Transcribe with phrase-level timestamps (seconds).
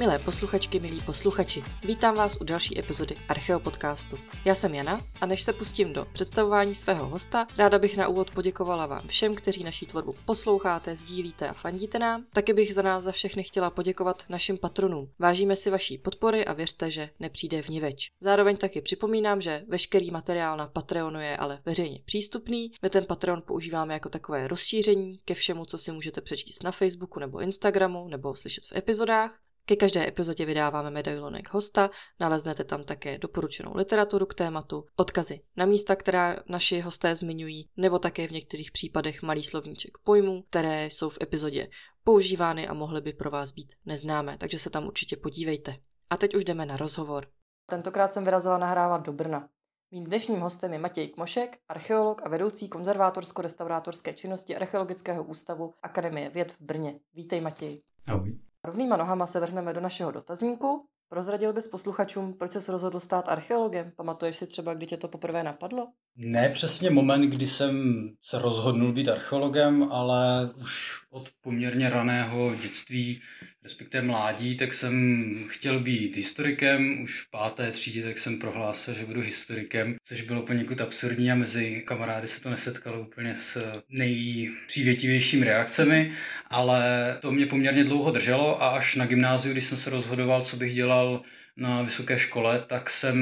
[0.00, 4.16] Milé posluchačky, milí posluchači, vítám vás u další epizody Archeo podcastu.
[4.44, 8.30] Já jsem Jana a než se pustím do představování svého hosta, ráda bych na úvod
[8.30, 12.24] poděkovala vám všem, kteří naší tvorbu posloucháte, sdílíte a fandíte nám.
[12.32, 15.10] Taky bych za nás za všechny chtěla poděkovat našim patronům.
[15.18, 18.10] Vážíme si vaší podpory a věřte, že nepřijde vniveč.
[18.20, 22.72] Zároveň taky připomínám, že veškerý materiál na Patreonu je ale veřejně přístupný.
[22.82, 27.20] My ten Patreon používáme jako takové rozšíření ke všemu, co si můžete přečíst na Facebooku
[27.20, 29.49] nebo Instagramu nebo slyšet v epizodách.
[29.70, 31.90] Ke každé epizodě vydáváme medailonek hosta,
[32.20, 37.98] naleznete tam také doporučenou literaturu k tématu, odkazy na místa, která naši hosté zmiňují, nebo
[37.98, 41.68] také v některých případech malý slovníček pojmů, které jsou v epizodě
[42.04, 45.76] používány a mohly by pro vás být neznámé, takže se tam určitě podívejte.
[46.10, 47.26] A teď už jdeme na rozhovor.
[47.66, 49.48] Tentokrát jsem vyrazila nahrávat do Brna.
[49.90, 56.52] Mým dnešním hostem je Matěj Kmošek, archeolog a vedoucí konzervátorsko-restaurátorské činnosti Archeologického ústavu Akademie věd
[56.52, 57.00] v Brně.
[57.14, 57.82] Vítej Matěj.
[58.08, 58.49] Ahoj.
[58.64, 60.86] Rovnýma nohama se vrhneme do našeho dotazníku.
[61.08, 63.92] Prozradil bys posluchačům, proč se rozhodl stát archeologem?
[63.96, 65.92] Pamatuješ si třeba, kdy tě to poprvé napadlo?
[66.16, 73.20] Ne přesně moment, kdy jsem se rozhodnul být archeologem, ale už od poměrně raného dětství
[73.62, 77.02] respektive mládí, tak jsem chtěl být historikem.
[77.02, 81.34] Už v páté třídě tak jsem prohlásil, že budu historikem, což bylo poněkud absurdní a
[81.34, 86.12] mezi kamarády se to nesetkalo úplně s nejpřívětivějšími reakcemi,
[86.46, 86.82] ale
[87.20, 90.74] to mě poměrně dlouho drželo a až na gymnáziu, když jsem se rozhodoval, co bych
[90.74, 91.22] dělal
[91.56, 93.16] na vysoké škole, tak jsem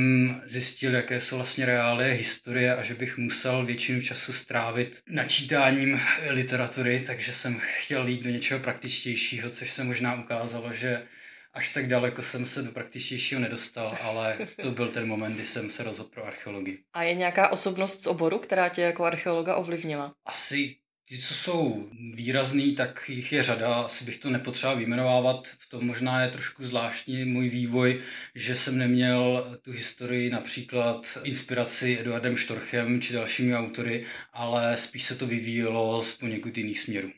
[0.47, 7.01] zjistil, jaké jsou vlastně reálie historie a že bych musel většinu času strávit načítáním literatury,
[7.01, 11.03] takže jsem chtěl jít do něčeho praktičtějšího, což se možná ukázalo, že
[11.53, 15.71] až tak daleko jsem se do praktičtějšího nedostal, ale to byl ten moment, kdy jsem
[15.71, 16.79] se rozhodl pro archeologii.
[16.93, 20.15] A je nějaká osobnost z oboru, která tě jako archeologa ovlivnila?
[20.27, 20.77] Asi
[21.09, 25.49] ty, co jsou výrazný, tak jich je řada, asi bych to nepotřeboval vyjmenovávat.
[25.49, 28.01] V tom možná je trošku zvláštní můj vývoj,
[28.35, 35.15] že jsem neměl tu historii například inspiraci Eduardem Štorchem či dalšími autory, ale spíš se
[35.15, 37.11] to vyvíjelo z poněkud jiných směrů.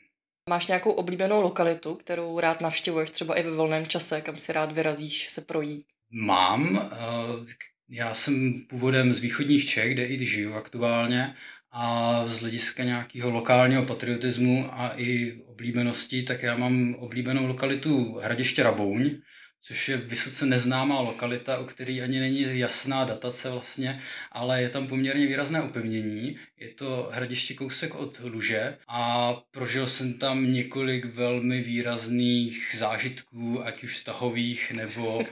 [0.49, 4.71] Máš nějakou oblíbenou lokalitu, kterou rád navštěvuješ třeba i ve volném čase, kam si rád
[4.71, 5.85] vyrazíš se projít?
[6.11, 6.91] Mám.
[6.93, 7.53] Eh,
[7.89, 11.35] já jsem původem z východních Čech, kde i žiju aktuálně
[11.71, 18.63] a z hlediska nějakého lokálního patriotismu a i oblíbenosti, tak já mám oblíbenou lokalitu Hradiště
[18.63, 19.21] Rabouň,
[19.63, 24.01] což je vysoce neznámá lokalita, o který ani není jasná datace vlastně,
[24.31, 26.37] ale je tam poměrně výrazné opevnění.
[26.59, 33.83] Je to hradiště kousek od Luže a prožil jsem tam několik velmi výrazných zážitků, ať
[33.83, 35.25] už vztahových nebo uh,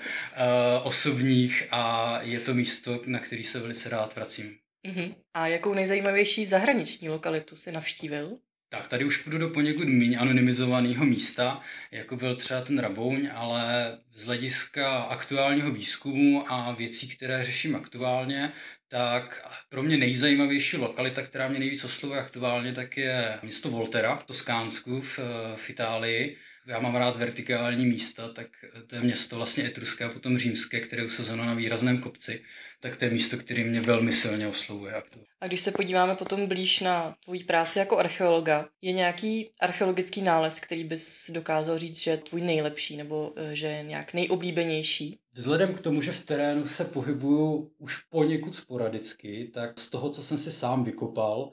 [0.83, 4.68] osobních a je to místo, na který se velice rád vracím.
[4.85, 5.15] Uh-huh.
[5.33, 8.37] A jakou nejzajímavější zahraniční lokalitu si navštívil?
[8.71, 13.97] Tak tady už půjdu do poněkud méně anonymizovaného místa, jako byl třeba ten Rabouň, ale
[14.13, 18.51] z hlediska aktuálního výzkumu a věcí, které řeším aktuálně,
[18.87, 24.23] tak pro mě nejzajímavější lokalita, která mě nejvíc oslovuje aktuálně, tak je město Volterra v
[24.23, 25.19] Toskánsku v,
[25.55, 28.47] v Itálii, já mám rád vertikální místa, tak
[28.87, 32.41] to je město vlastně etruské a potom římské, které je usazeno na výrazném kopci,
[32.79, 35.03] tak to je místo, které mě velmi silně oslovuje.
[35.41, 40.59] A když se podíváme potom blíž na tvoji práci jako archeologa, je nějaký archeologický nález,
[40.59, 45.19] který bys dokázal říct, že je tvůj nejlepší nebo eh, že je nějak nejoblíbenější?
[45.33, 50.23] Vzhledem k tomu, že v terénu se pohybuju už poněkud sporadicky, tak z toho, co
[50.23, 51.51] jsem si sám vykopal,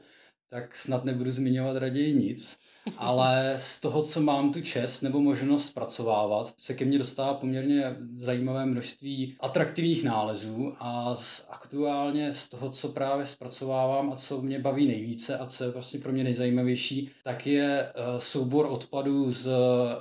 [0.49, 2.59] tak snad nebudu zmiňovat raději nic
[2.97, 7.97] ale z toho, co mám tu čest nebo možnost zpracovávat, se ke mně dostává poměrně
[8.17, 14.59] zajímavé množství atraktivních nálezů a z, aktuálně z toho, co právě zpracovávám a co mě
[14.59, 19.51] baví nejvíce a co je vlastně pro mě nejzajímavější, tak je uh, soubor odpadů z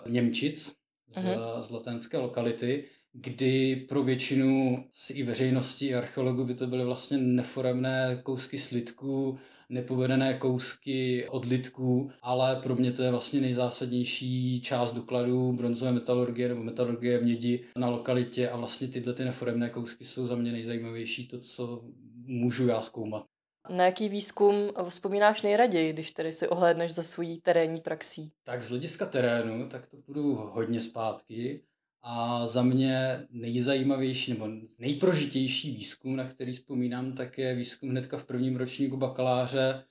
[0.07, 0.73] Němčic,
[1.09, 1.61] z, uh-huh.
[1.61, 8.19] z latenské lokality, kdy pro většinu i veřejnosti i archeologů by to byly vlastně neforemné
[8.23, 9.39] kousky slitků,
[9.69, 16.63] nepovedené kousky odlitků, ale pro mě to je vlastně nejzásadnější část dokladů bronzové metalurgie nebo
[16.63, 21.39] metalurgie mědi na lokalitě a vlastně tyhle ty neforemné kousky jsou za mě nejzajímavější, to,
[21.39, 21.83] co
[22.25, 23.25] můžu já zkoumat.
[23.69, 24.55] Na jaký výzkum
[24.89, 28.31] vzpomínáš nejraději, když tedy si ohlédneš za svojí terénní praxí?
[28.43, 31.63] Tak z hlediska terénu, tak to budu hodně zpátky.
[32.07, 34.47] A za mě nejzajímavější nebo
[34.79, 39.83] nejprožitější výzkum, na který vzpomínám, tak je výzkum hnedka v prvním ročníku bakaláře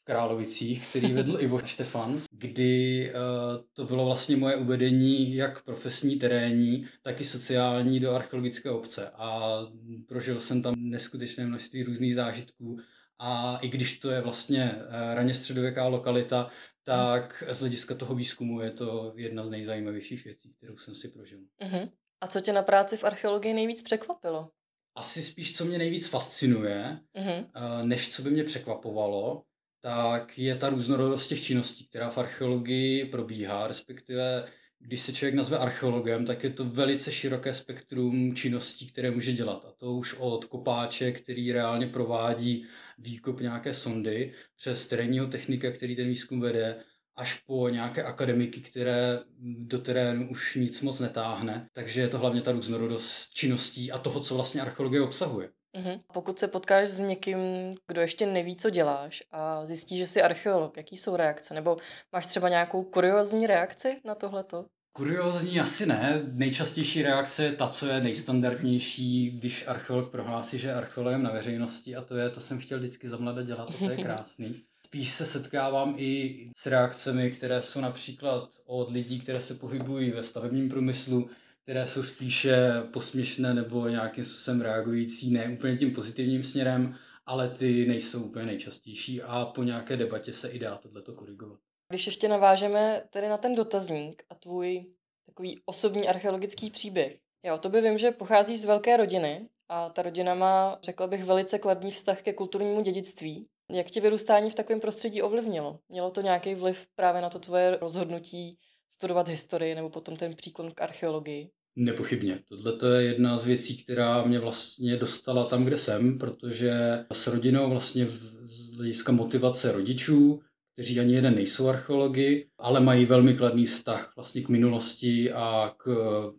[0.00, 6.16] v Královicích, který vedl Ivo Štefan, kdy uh, to bylo vlastně moje uvedení jak profesní,
[6.16, 9.10] terénní, tak i sociální do archeologické obce.
[9.10, 9.58] A
[10.06, 12.78] prožil jsem tam neskutečné množství různých zážitků.
[13.18, 16.50] A i když to je vlastně uh, raně středověká lokalita,
[16.88, 21.38] tak z hlediska toho výzkumu je to jedna z nejzajímavějších věcí, kterou jsem si prožil.
[21.38, 21.90] Uh-huh.
[22.20, 24.50] A co tě na práci v archeologii nejvíc překvapilo?
[24.94, 27.46] Asi spíš, co mě nejvíc fascinuje, mm-hmm.
[27.82, 29.44] než co by mě překvapovalo,
[29.80, 34.48] tak je ta různorodost těch činností, která v archeologii probíhá, respektive
[34.78, 39.64] když se člověk nazve archeologem, tak je to velice široké spektrum činností, které může dělat.
[39.64, 42.66] A to už od kopáče, který reálně provádí
[42.98, 46.84] výkop nějaké sondy, přes terénního technika, který ten výzkum vede,
[47.16, 49.18] až po nějaké akademiky, které
[49.58, 51.68] do terénu už nic moc netáhne.
[51.72, 55.50] Takže je to hlavně ta různorodost činností a toho, co vlastně archeologie obsahuje.
[55.76, 56.00] Mm-hmm.
[56.12, 57.38] Pokud se potkáš s někým,
[57.86, 61.54] kdo ještě neví, co děláš a zjistí, že jsi archeolog, jaký jsou reakce?
[61.54, 61.76] Nebo
[62.12, 64.66] máš třeba nějakou kuriozní reakci na tohleto?
[64.92, 66.22] Kuriozní asi ne.
[66.32, 71.96] Nejčastější reakce je ta, co je nejstandardnější, když archeolog prohlásí, že je archeologem na veřejnosti
[71.96, 74.62] a to je, to jsem chtěl vždycky za mladé dělat a to je krásný.
[74.86, 80.24] Spíš se setkávám i s reakcemi, které jsou například od lidí, které se pohybují ve
[80.24, 81.30] stavebním průmyslu,
[81.62, 82.56] které jsou spíše
[82.92, 86.94] posměšné nebo nějakým způsobem reagující, ne úplně tím pozitivním směrem,
[87.26, 91.58] ale ty nejsou úplně nejčastější a po nějaké debatě se i dá tohleto korigovat.
[91.90, 94.84] Když ještě navážeme tedy na ten dotazník a tvůj
[95.26, 97.18] takový osobní archeologický příběh.
[97.44, 101.24] Jo, to by vím, že pochází z velké rodiny a ta rodina má, řekla bych,
[101.24, 103.46] velice kladný vztah ke kulturnímu dědictví.
[103.72, 105.78] Jak tě vyrůstání v takovém prostředí ovlivnilo?
[105.88, 108.58] Mělo to nějaký vliv právě na to tvoje rozhodnutí
[108.88, 111.50] studovat historii nebo potom ten příklon k archeologii?
[111.76, 112.40] Nepochybně.
[112.48, 116.72] Tohle je jedna z věcí, která mě vlastně dostala tam, kde jsem, protože
[117.12, 120.40] s rodinou vlastně z hlediska motivace rodičů,
[120.78, 125.88] kteří ani jeden nejsou archeologi, ale mají velmi kladný vztah vlastně k minulosti a k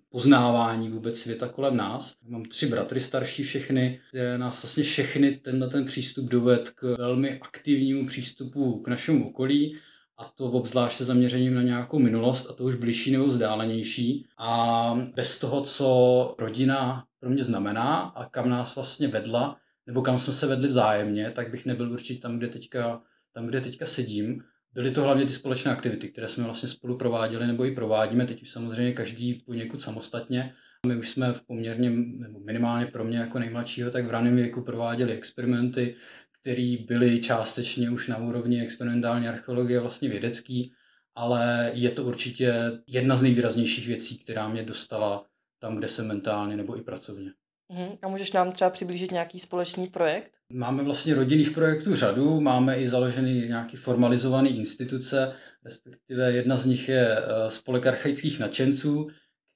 [0.10, 2.16] poznávání vůbec světa kolem nás.
[2.28, 7.40] Mám tři bratry starší všechny, které nás vlastně všechny tenhle ten přístup doved k velmi
[7.40, 9.78] aktivnímu přístupu k našemu okolí
[10.18, 14.28] a to obzvlášť se zaměřením na nějakou minulost a to už blížší nebo vzdálenější.
[14.38, 19.58] A bez toho, co rodina pro mě znamená a kam nás vlastně vedla,
[19.88, 23.02] nebo kam jsme se vedli vzájemně, tak bych nebyl určitě tam, kde teďka,
[23.34, 24.44] tam, kde teďka sedím.
[24.74, 28.42] Byly to hlavně ty společné aktivity, které jsme vlastně spolu prováděli nebo i provádíme, teď
[28.42, 30.54] už samozřejmě každý poněkud samostatně.
[30.86, 34.62] My už jsme v poměrně, nebo minimálně pro mě jako nejmladšího, tak v raném věku
[34.62, 35.96] prováděli experimenty,
[36.42, 40.74] které byly částečně už na úrovni experimentální archeologie vlastně vědecký,
[41.16, 42.54] ale je to určitě
[42.88, 45.26] jedna z nejvýraznějších věcí, která mě dostala
[45.60, 47.32] tam, kde jsem mentálně nebo i pracovně.
[47.70, 47.98] Uhum.
[48.02, 50.32] A můžeš nám třeba přiblížit nějaký společný projekt?
[50.54, 55.34] Máme vlastně rodinných projektů řadu, máme i založený nějaký formalizovaný instituce,
[55.66, 59.08] respektive jedna z nich je eh, spolek archaických nadšenců,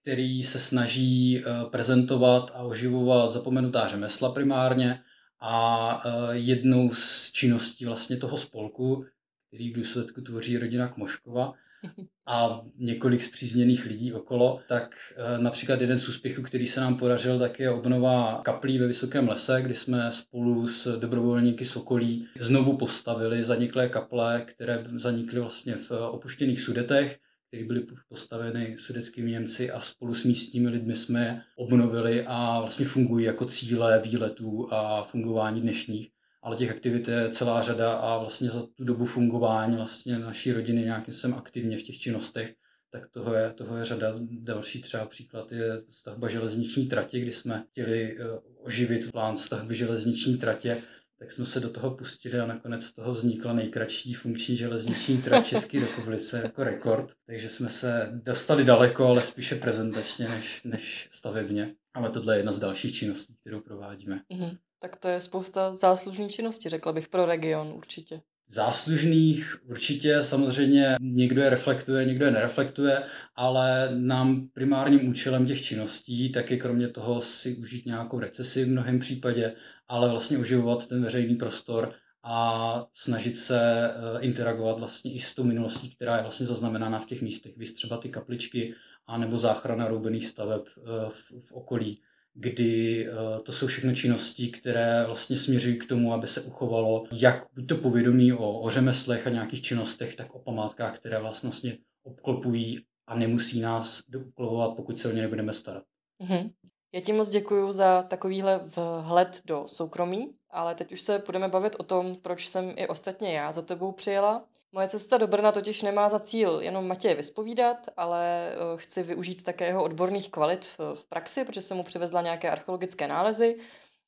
[0.02, 5.00] který se snaží eh, prezentovat a oživovat zapomenutá řemesla primárně,
[5.46, 9.06] a e, jednou z činností vlastně toho spolku,
[9.48, 11.54] který v důsledku tvoří rodina Kmoškova
[12.28, 17.40] a několik zpřízněných lidí okolo, tak e, například jeden z úspěchů, který se nám podařil,
[17.40, 23.44] tak je obnova kaplí ve Vysokém lese, kdy jsme spolu s dobrovolníky Sokolí znovu postavili
[23.44, 27.20] zaniklé kaple, které zanikly vlastně v opuštěných sudetech
[27.54, 32.86] které byly postaveny sudeckými Němci a spolu s místními lidmi jsme je obnovili a vlastně
[32.86, 36.13] fungují jako cíle výletů a fungování dnešních.
[36.44, 40.82] Ale těch aktivit je celá řada a vlastně za tu dobu fungování vlastně naší rodiny
[40.82, 42.54] nějakým jsem aktivně v těch činnostech,
[42.92, 44.14] tak toho je, toho je řada.
[44.20, 48.24] Další třeba příklad je stavba železniční tratě, kdy jsme chtěli eh,
[48.58, 50.82] oživit plán stavby železniční tratě
[51.24, 55.48] tak jsme se do toho pustili a nakonec z toho vznikla nejkratší funkční železniční trať
[55.48, 57.14] České republice jako rekord.
[57.26, 61.76] Takže jsme se dostali daleko, ale spíše prezentačně než, než stavebně.
[61.94, 64.22] Ale tohle je jedna z dalších činností, kterou provádíme.
[64.34, 64.58] Mm-hmm.
[64.84, 68.22] Tak to je spousta záslužných činností, řekla bych, pro region určitě.
[68.48, 73.04] Záslužných určitě samozřejmě někdo je reflektuje, někdo je nereflektuje,
[73.36, 78.68] ale nám primárním účelem těch činností tak je kromě toho si užít nějakou recesi v
[78.68, 79.56] mnohem případě,
[79.88, 85.44] ale vlastně oživovat ten veřejný prostor a snažit se eh, interagovat vlastně i s tou
[85.44, 88.74] minulostí, která je vlastně zaznamenána v těch místech, vys třeba ty kapličky,
[89.08, 92.02] anebo záchrana roubených staveb eh, v, v okolí
[92.34, 97.46] kdy eh, to jsou všechno činnosti, které vlastně směřují k tomu, aby se uchovalo jak
[97.56, 102.80] buď to povědomí o, o řemeslech a nějakých činnostech, tak o památkách, které vlastně obklopují
[103.08, 105.84] a nemusí nás douplovovat, pokud se o ně nebudeme starat.
[106.22, 106.52] Mm-hmm.
[106.94, 108.62] Já ti moc děkuji za takovýhle
[109.02, 113.34] vhled do soukromí, ale teď už se budeme bavit o tom, proč jsem i ostatně
[113.34, 114.46] já za tebou přijela.
[114.76, 119.44] Moje cesta do Brna totiž nemá za cíl jenom Matěje vyspovídat, ale eh, chci využít
[119.44, 123.60] také jeho odborných kvalit v praxi, protože jsem mu přivezla nějaké archeologické nálezy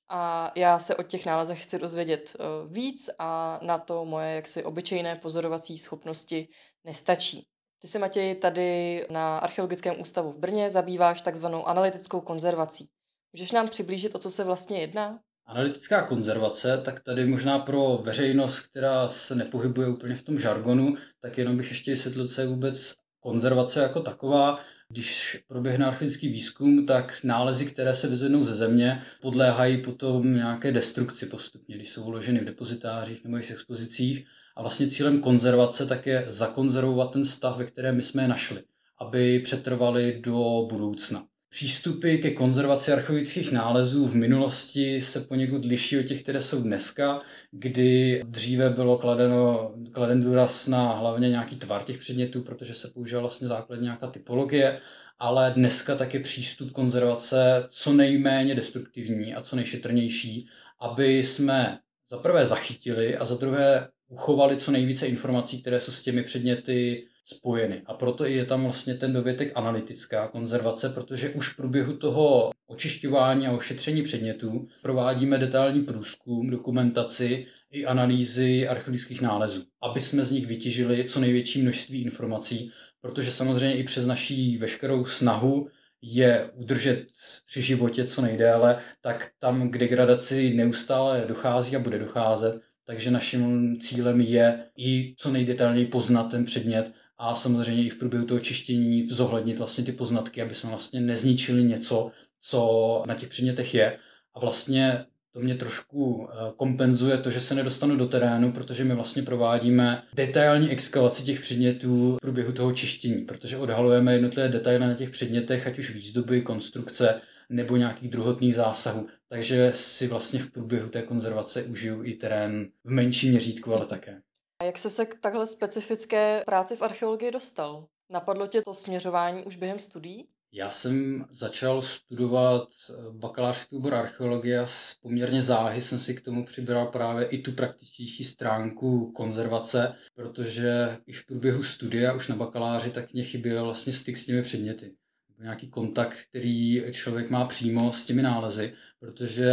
[0.09, 4.63] a já se o těch nálezech chci dozvědět eh, víc a na to moje jaksi
[4.63, 6.47] obyčejné pozorovací schopnosti
[6.83, 7.47] nestačí.
[7.81, 12.89] Ty se, Matěj, tady na Archeologickém ústavu v Brně zabýváš takzvanou analytickou konzervací.
[13.33, 15.19] Můžeš nám přiblížit, o co se vlastně jedná?
[15.47, 21.37] Analytická konzervace, tak tady možná pro veřejnost, která se nepohybuje úplně v tom žargonu, tak
[21.37, 24.59] jenom bych ještě vysvětlil, co je vůbec konzervace jako taková.
[24.89, 31.25] Když proběhne archeologický výzkum, tak nálezy, které se vyzvednou ze země, podléhají potom nějaké destrukci
[31.25, 34.25] postupně, když jsou uloženy v depozitářích nebo v expozicích.
[34.55, 38.63] A vlastně cílem konzervace tak je zakonzervovat ten stav, ve kterém my jsme je našli,
[39.01, 41.27] aby přetrvali do budoucna.
[41.55, 47.21] Přístupy ke konzervaci archeologických nálezů v minulosti se poněkud liší od těch, které jsou dneska,
[47.51, 53.21] kdy dříve bylo kladeno, kladen důraz na hlavně nějaký tvar těch předmětů, protože se používala
[53.21, 54.79] vlastně základně nějaká typologie,
[55.19, 60.47] ale dneska tak je přístup konzervace co nejméně destruktivní a co nejšetrnější,
[60.79, 66.03] aby jsme za prvé zachytili a za druhé uchovali co nejvíce informací, které jsou s
[66.03, 67.81] těmi předměty spojeny.
[67.85, 73.47] A proto je tam vlastně ten dovětek analytická konzervace, protože už v průběhu toho očišťování
[73.47, 80.47] a ošetření předmětů provádíme detailní průzkum, dokumentaci i analýzy archeologických nálezů, aby jsme z nich
[80.47, 85.67] vytěžili co největší množství informací, protože samozřejmě i přes naší veškerou snahu
[86.01, 87.05] je udržet
[87.47, 92.61] při životě co nejdéle, tak tam k degradaci neustále dochází a bude docházet.
[92.85, 98.25] Takže naším cílem je i co nejdetailněji poznat ten předmět a samozřejmě i v průběhu
[98.25, 103.73] toho čištění zohlednit vlastně ty poznatky, aby jsme vlastně nezničili něco, co na těch předmětech
[103.73, 103.97] je.
[104.33, 105.05] A vlastně
[105.35, 110.03] to mě trošku eh, kompenzuje to, že se nedostanu do terénu, protože my vlastně provádíme
[110.13, 115.67] detailní exkavaci těch předmětů v průběhu toho čištění, protože odhalujeme jednotlivé detaily na těch předmětech,
[115.67, 119.07] ať už výzdoby, konstrukce nebo nějakých druhotných zásahů.
[119.29, 124.21] Takže si vlastně v průběhu té konzervace užiju i terén v menším měřítku, ale také.
[124.59, 127.87] A jak jsi se k takhle specifické práci v archeologii dostal?
[128.09, 130.27] Napadlo tě to směřování už během studií?
[130.51, 134.67] Já jsem začal studovat eh, bakalářský obor archeologie a
[135.01, 141.13] poměrně záhy jsem si k tomu přibral právě i tu praktičtější stránku konzervace, protože i
[141.13, 144.95] v průběhu studia už na bakaláři tak mě chyběl vlastně styk s těmi předměty
[145.39, 149.51] nějaký kontakt, který člověk má přímo s těmi nálezy, protože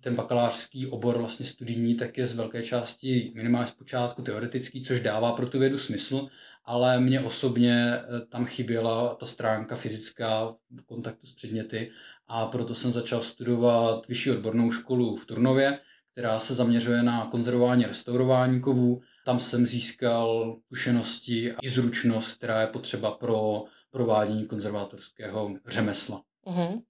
[0.00, 5.32] ten bakalářský obor vlastně studijní tak je z velké části minimálně zpočátku teoretický, což dává
[5.32, 6.28] pro tu vědu smysl,
[6.64, 11.90] ale mě osobně eh, tam chyběla ta stránka fyzická v kontaktu s předměty
[12.26, 15.78] a proto jsem začal studovat vyšší odbornou školu v Turnově,
[16.12, 19.00] která se zaměřuje na konzervování a restaurování kovů.
[19.24, 26.22] Tam jsem získal zkušenosti i zručnost, která je potřeba pro provádění konzervátorského řemesla.
[26.46, 26.82] Uh-huh.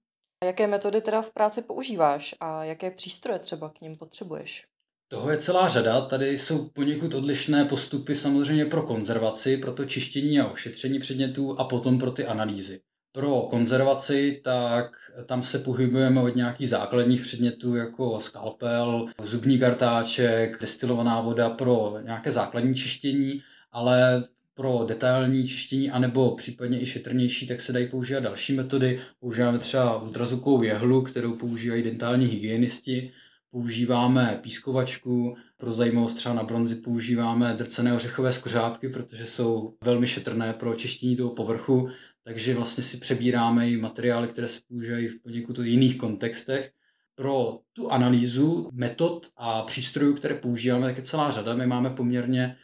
[0.43, 4.65] A jaké metody teda v práci používáš a jaké přístroje třeba k ním potřebuješ?
[5.07, 6.01] Toho je celá řada.
[6.01, 11.63] Tady jsou poněkud odlišné postupy samozřejmě pro konzervaci, pro to čištění a ošetření předmětů a
[11.63, 12.81] potom pro ty analýzy.
[13.11, 14.91] Pro konzervaci, tak
[15.25, 22.31] tam se pohybujeme od nějakých základních předmětů jako skalpel, zubní kartáček, destilovaná voda pro nějaké
[22.31, 23.41] základní čištění,
[23.71, 28.99] ale pro detailní čištění, anebo případně i šetrnější, tak se dají používat další metody.
[29.19, 33.11] Používáme třeba ultrazvukovou jehlu, kterou používají dentální hygienisti.
[33.51, 40.53] Používáme pískovačku, pro zajímavost třeba na bronzi používáme drcené ořechové skořápky, protože jsou velmi šetrné
[40.53, 41.89] pro čištění toho povrchu,
[42.23, 46.71] takže vlastně si přebíráme i materiály, které se používají v poněkud jiných kontextech.
[47.15, 51.55] Pro tu analýzu metod a přístrojů, které používáme, tak je celá řada.
[51.55, 52.55] My máme poměrně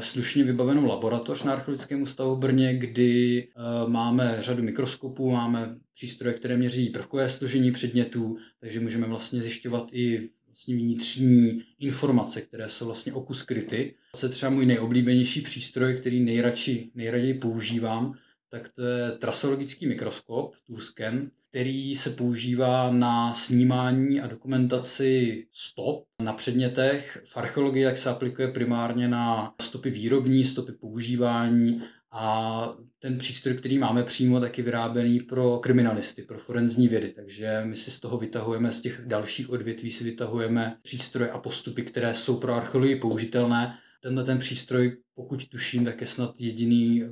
[0.00, 6.34] slušně vybavenou laboratoř na Archeologickém ústavu v Brně, kdy eh, máme řadu mikroskopů, máme přístroje,
[6.34, 12.86] které měří prvkové složení předmětů, takže můžeme vlastně zjišťovat i vlastně vnitřní informace, které jsou
[12.86, 13.94] vlastně oku skryty.
[14.20, 18.14] To je třeba můj nejoblíbenější přístroj, který nejradši, nejraději používám,
[18.48, 26.32] tak to je trasologický mikroskop, ToolScan, který se používá na snímání a dokumentaci stop na
[26.32, 27.22] předmětech.
[27.24, 31.82] V archeologii jak se aplikuje primárně na stopy výrobní, stopy používání
[32.12, 37.12] a ten přístroj, který máme přímo, tak je vyráběný pro kriminalisty, pro forenzní vědy.
[37.12, 41.82] Takže my si z toho vytahujeme, z těch dalších odvětví si vytahujeme přístroje a postupy,
[41.82, 43.78] které jsou pro archeologii použitelné.
[44.02, 47.02] Tenhle ten přístroj, pokud tuším, tak je snad jediný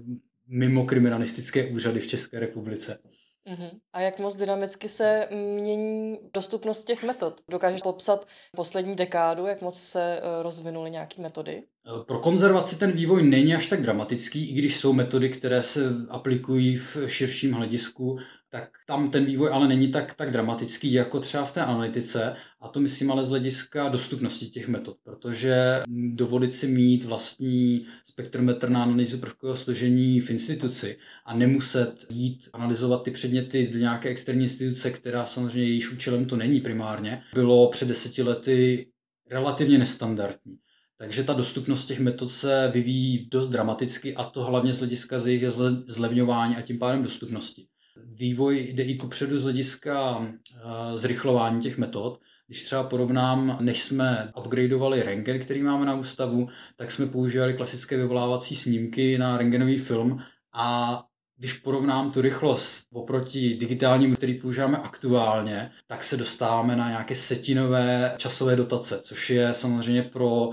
[0.48, 2.98] mimo kriminalistické úřady v České republice.
[3.46, 3.80] Uh-huh.
[3.92, 7.40] A jak moc dynamicky se mění dostupnost těch metod?
[7.48, 11.64] Dokážeš popsat poslední dekádu, jak moc se eh, rozvinuly nějaké metody?
[12.06, 16.76] Pro konzervaci ten vývoj není až tak dramatický, i když jsou metody, které se aplikují
[16.76, 18.18] v širším hledisku,
[18.50, 22.36] tak tam ten vývoj ale není tak, tak dramatický jako třeba v té analytice.
[22.60, 28.68] A to myslím ale z hlediska dostupnosti těch metod, protože dovolit si mít vlastní spektrometr
[28.68, 34.44] na analýzu prvkového složení v instituci a nemuset jít analyzovat ty předměty do nějaké externí
[34.44, 38.88] instituce, která samozřejmě jejíž účelem to není primárně, bylo před deseti lety
[39.30, 40.61] relativně nestandardní.
[41.02, 45.26] Takže ta dostupnost těch metod se vyvíjí dost dramaticky a to hlavně z hlediska z
[45.26, 45.44] jejich
[45.86, 47.66] zlevňování a tím pádem dostupnosti.
[48.06, 52.20] Vývoj jde i kupředu z hlediska eh, zrychlování těch metod.
[52.46, 57.96] Když třeba porovnám, než jsme upgradeovali rengen, který máme na ústavu, tak jsme používali klasické
[57.96, 60.18] vyvolávací snímky na rengenový film
[60.54, 60.98] a
[61.36, 68.14] když porovnám tu rychlost oproti digitálnímu, který používáme aktuálně, tak se dostáváme na nějaké setinové
[68.16, 70.50] časové dotace, což je samozřejmě pro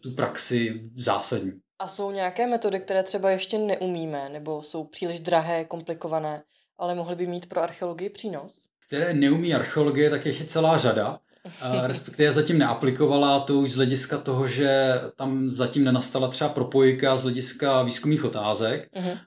[0.00, 1.52] tu praxi zásadní.
[1.78, 6.42] A jsou nějaké metody, které třeba ještě neumíme, nebo jsou příliš drahé, komplikované,
[6.78, 8.68] ale mohly by mít pro archeologii přínos?
[8.86, 11.20] Které neumí archeologie, tak je celá řada.
[11.86, 17.22] respektive zatím neaplikovala to už z hlediska toho, že tam zatím nenastala třeba propojka z
[17.22, 19.18] hlediska výzkumných otázek, uh-huh.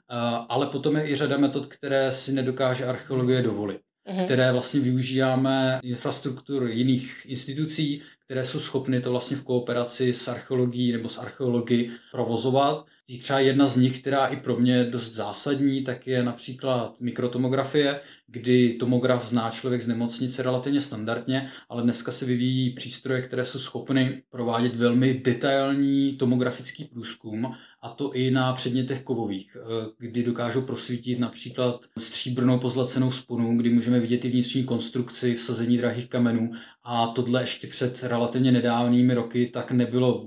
[0.50, 4.26] ale potom je i řada metod, které si nedokáže archeologie dovolit, uh-huh.
[4.26, 10.92] které vlastně využíváme infrastruktur jiných institucí, které jsou schopny to vlastně v kooperaci s archeologií
[10.92, 12.86] nebo s archeology provozovat.
[13.22, 18.00] Třeba jedna z nich, která i pro mě je dost zásadní, tak je například mikrotomografie,
[18.28, 23.60] kdy tomograf zná člověk z nemocnice relativně standardně, ale dneska se vyvíjí přístroje, které jsou
[23.60, 30.62] schopny provádět velmi detailní tomografický průzkum a to i na předmětech kovových, eh, kdy dokážou
[30.62, 36.52] prosvítit například stříbrnou pozlacenou sponu, kdy můžeme vidět i vnitřní konstrukci, vsazení drahých kamenů
[36.84, 40.26] a tohle ještě před relativně nedávnými roky tak nebylo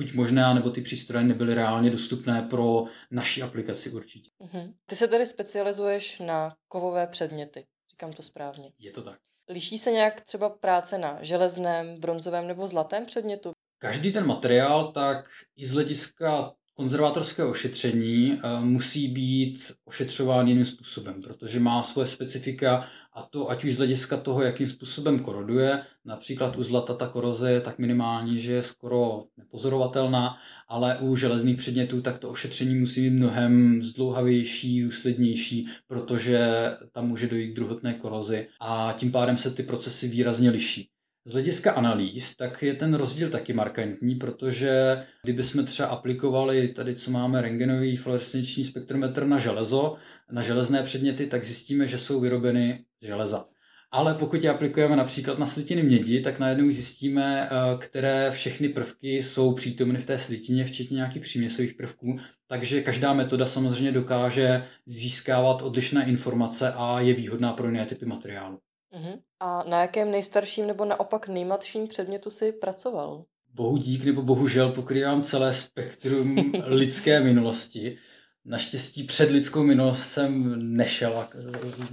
[0.00, 4.30] buď možné, nebo ty přístroje nebyly reálně dostupné pro naši aplikaci určitě.
[4.40, 4.72] Uh-huh.
[4.86, 8.72] Ty se tedy specializuješ na kovové předměty, říkám to správně.
[8.78, 9.18] Je to tak.
[9.48, 13.52] Liší se nějak třeba práce na železném, bronzovém nebo zlatém předmětu?
[13.78, 21.22] Každý ten materiál tak i z hlediska konzervátorské ošetření eh, musí být ošetřován jiným způsobem,
[21.22, 22.88] protože má svoje specifika
[23.20, 27.52] a to ať už z hlediska toho, jakým způsobem koroduje, například u zlata ta koroze
[27.52, 30.36] je tak minimální, že je skoro nepozorovatelná,
[30.68, 36.48] ale u železných předmětů tak to ošetření musí být mnohem zdlouhavější, důslednější, protože
[36.92, 40.88] tam může dojít k druhotné korozi a tím pádem se ty procesy výrazně liší.
[41.24, 47.10] Z hlediska analýz, tak je ten rozdíl taky markantní, protože kdybychom třeba aplikovali tady, co
[47.10, 49.94] máme, rengenový fluorescenční spektrometr na železo,
[50.30, 53.46] na železné předměty, tak zjistíme, že jsou vyrobeny z železa.
[53.92, 59.22] Ale pokud je aplikujeme například na slitiny mědi, tak najednou zjistíme, eh, které všechny prvky
[59.22, 62.18] jsou přítomny v té slitině, včetně nějakých příměsových prvků.
[62.46, 68.58] Takže každá metoda samozřejmě dokáže získávat odlišné informace a je výhodná pro jiné typy materiálu.
[68.92, 69.20] Uh-huh.
[69.40, 73.24] A na jakém nejstarším nebo naopak nejmladším předmětu si pracoval?
[73.54, 77.98] Bohu dík nebo bohužel pokrývám celé spektrum lidské minulosti.
[78.44, 81.28] Naštěstí před lidskou minulost jsem nešel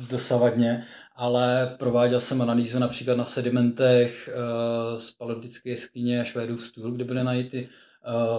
[0.09, 7.03] dosavadně, ale prováděl jsem analýzu například na sedimentech uh, z paleolitické jeskyně Švédův stůl, kde
[7.03, 7.69] byly najity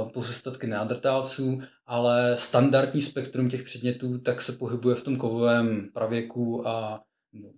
[0.01, 6.69] uh, pozůstatky neandertálců, ale standardní spektrum těch předmětů tak se pohybuje v tom kovovém pravěku
[6.69, 7.03] a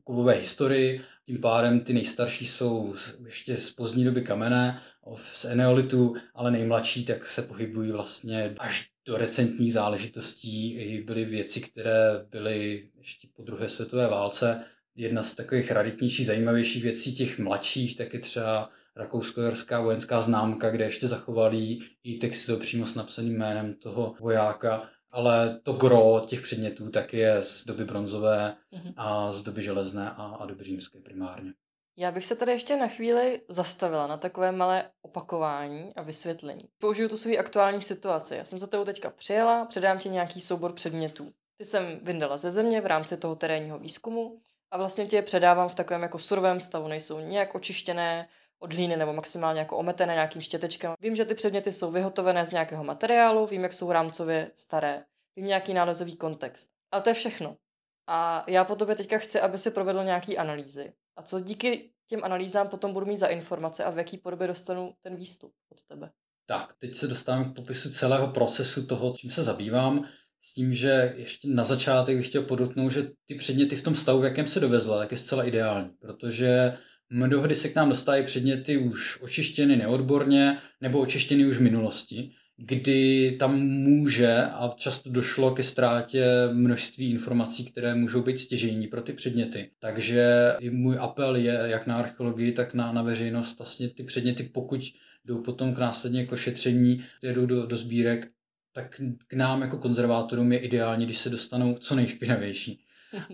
[0.05, 4.81] kovové historii, tím pádem ty nejstarší jsou ještě z pozdní doby kamenné,
[5.17, 10.75] z eneolitu, ale nejmladší tak se pohybují vlastně až do recentních záležitostí.
[10.75, 14.65] I byly věci, které byly ještě po druhé světové válce.
[14.97, 20.85] Jedna z takových raditnějších, zajímavějších věcí těch mladších, tak je třeba rakousko-jerská vojenská známka, kde
[20.85, 26.91] ještě zachovali i texty přímo s napsaným jménem toho vojáka ale to gro těch předmětů
[26.91, 28.95] tak je z doby bronzové mm-hmm.
[28.97, 31.53] a z doby železné a, a doby římské primárně.
[31.97, 36.65] Já bych se tady ještě na chvíli zastavila na takové malé opakování a vysvětlení.
[36.79, 38.37] Použiju tu svou aktuální situaci.
[38.37, 41.33] Já jsem za tebou teďka přijela, předám ti nějaký soubor předmětů.
[41.59, 45.69] Ty jsem vyndala ze země v rámci toho terénního výzkumu a vlastně tě je předávám
[45.69, 46.89] v takovém jako surovém stavu.
[46.89, 48.29] Nejsou nějak očištěné,
[48.63, 50.93] od hlíny nebo maximálně jako ometené nějakým štětečkem.
[51.01, 55.05] Vím, že ty předměty jsou vyhotovené z nějakého materiálu, vím, jak jsou rámcově staré,
[55.37, 56.69] vím nějaký nálezový kontext.
[56.93, 57.57] A to je všechno.
[58.07, 60.93] A já po tobě teďka chci, aby si provedl nějaký analýzy.
[61.17, 64.95] A co díky těm analýzám potom budu mít za informace a v jaký podobě dostanu
[65.03, 66.11] ten výstup od tebe.
[66.47, 70.09] Tak, teď se dostávám k popisu celého procesu toho, čím se zabývám,
[70.41, 74.21] s tím, že ještě na začátek bych chtěl podotknout, že ty předměty v tom stavu,
[74.21, 76.79] v jakém se dovezla, tak je zcela ideální, protože
[77.11, 83.37] Mnohdy se k nám dostávají předměty už očištěny neodborně nebo očištěny už v minulosti, kdy
[83.39, 89.13] tam může a často došlo ke ztrátě množství informací, které můžou být stěžení pro ty
[89.13, 89.71] předměty.
[89.79, 94.81] Takže můj apel je jak na archeologii, tak na, na veřejnost vlastně ty předměty, pokud
[95.25, 98.29] jdou potom k následně jako šetření, jdou do, do sbírek,
[98.73, 102.85] tak k nám jako konzervátorům je ideální, když se dostanou co nejšpinavější.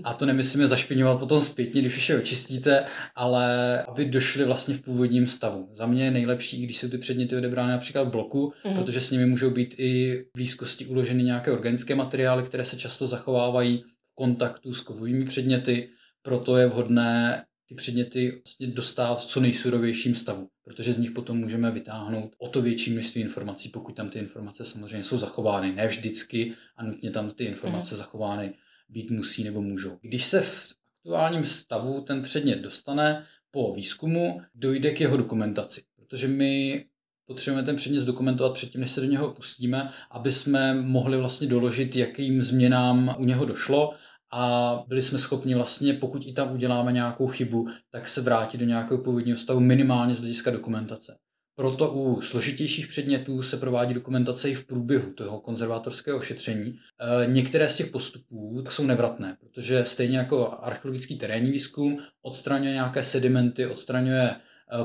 [0.05, 2.85] A to nemyslíme zašpiňovat potom zpětně, když už je očistíte,
[3.15, 5.69] ale aby došly vlastně v původním stavu.
[5.73, 8.75] Za mě je nejlepší, když jsou ty předměty odebrány například v bloku, mm-hmm.
[8.77, 13.07] protože s nimi můžou být i v blízkosti uloženy nějaké organické materiály, které se často
[13.07, 15.89] zachovávají v kontaktu s kovovými předměty,
[16.23, 21.37] proto je vhodné ty předměty vlastně dostat v co nejsurovějším stavu, protože z nich potom
[21.37, 25.73] můžeme vytáhnout o to větší množství informací, pokud tam ty informace samozřejmě jsou zachovány.
[25.73, 27.99] Ne vždycky a nutně tam ty informace mm.
[27.99, 28.55] zachovány
[28.89, 29.99] být musí nebo můžou.
[30.03, 30.69] Když se v
[30.99, 36.85] aktuálním stavu ten předmět dostane po výzkumu, dojde k jeho dokumentaci, protože my
[37.27, 41.97] potřebujeme ten předmět zdokumentovat předtím, než se do něho pustíme, aby jsme mohli vlastně doložit,
[41.97, 43.95] jakým změnám u něho došlo
[44.33, 48.65] a byli jsme schopni vlastně, pokud i tam uděláme nějakou chybu, tak se vrátit do
[48.65, 51.19] nějakého původního stavu minimálně z hlediska dokumentace.
[51.57, 56.79] Proto u složitějších předmětů se provádí dokumentace i v průběhu toho konzervátorského šetření.
[57.23, 63.03] E, některé z těch postupů jsou nevratné, protože stejně jako archeologický terénní výzkum odstraňuje nějaké
[63.03, 64.35] sedimenty, odstraňuje e,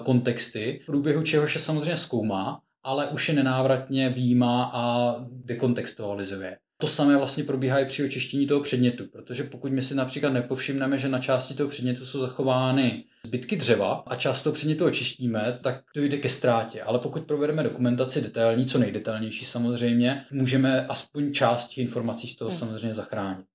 [0.04, 6.58] kontexty, v průběhu čehož je samozřejmě zkoumá, ale už je nenávratně výjímá a dekontextualizuje.
[6.82, 10.98] To samé vlastně probíhá i při očištění toho předmětu, protože pokud my si například nepovšimneme,
[10.98, 15.84] že na části toho předmětu jsou zachovány zbytky dřeva a část toho předmětu očištíme, tak
[15.94, 16.82] to jde ke ztrátě.
[16.82, 22.50] Ale pokud provedeme dokumentaci detailní, co nejdetailnější samozřejmě, můžeme aspoň část těch informací z toho
[22.50, 22.60] hmm.
[22.60, 23.46] samozřejmě zachránit.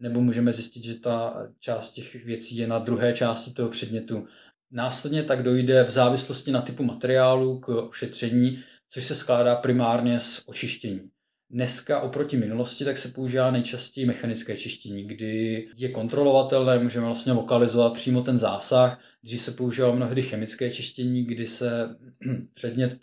[0.00, 4.26] Nebo můžeme zjistit, že ta část těch věcí je na druhé části toho předmětu.
[4.70, 10.42] Následně tak dojde v závislosti na typu materiálu k ošetření, což se skládá primárně z
[10.46, 11.10] očištění.
[11.52, 17.92] Dneska oproti minulosti tak se používá nejčastěji mechanické čištění, kdy je kontrolovatelné, můžeme vlastně lokalizovat
[17.92, 19.00] přímo ten zásah.
[19.22, 21.96] Dřív se používalo mnohdy chemické čištění, kdy se
[22.54, 22.98] předmět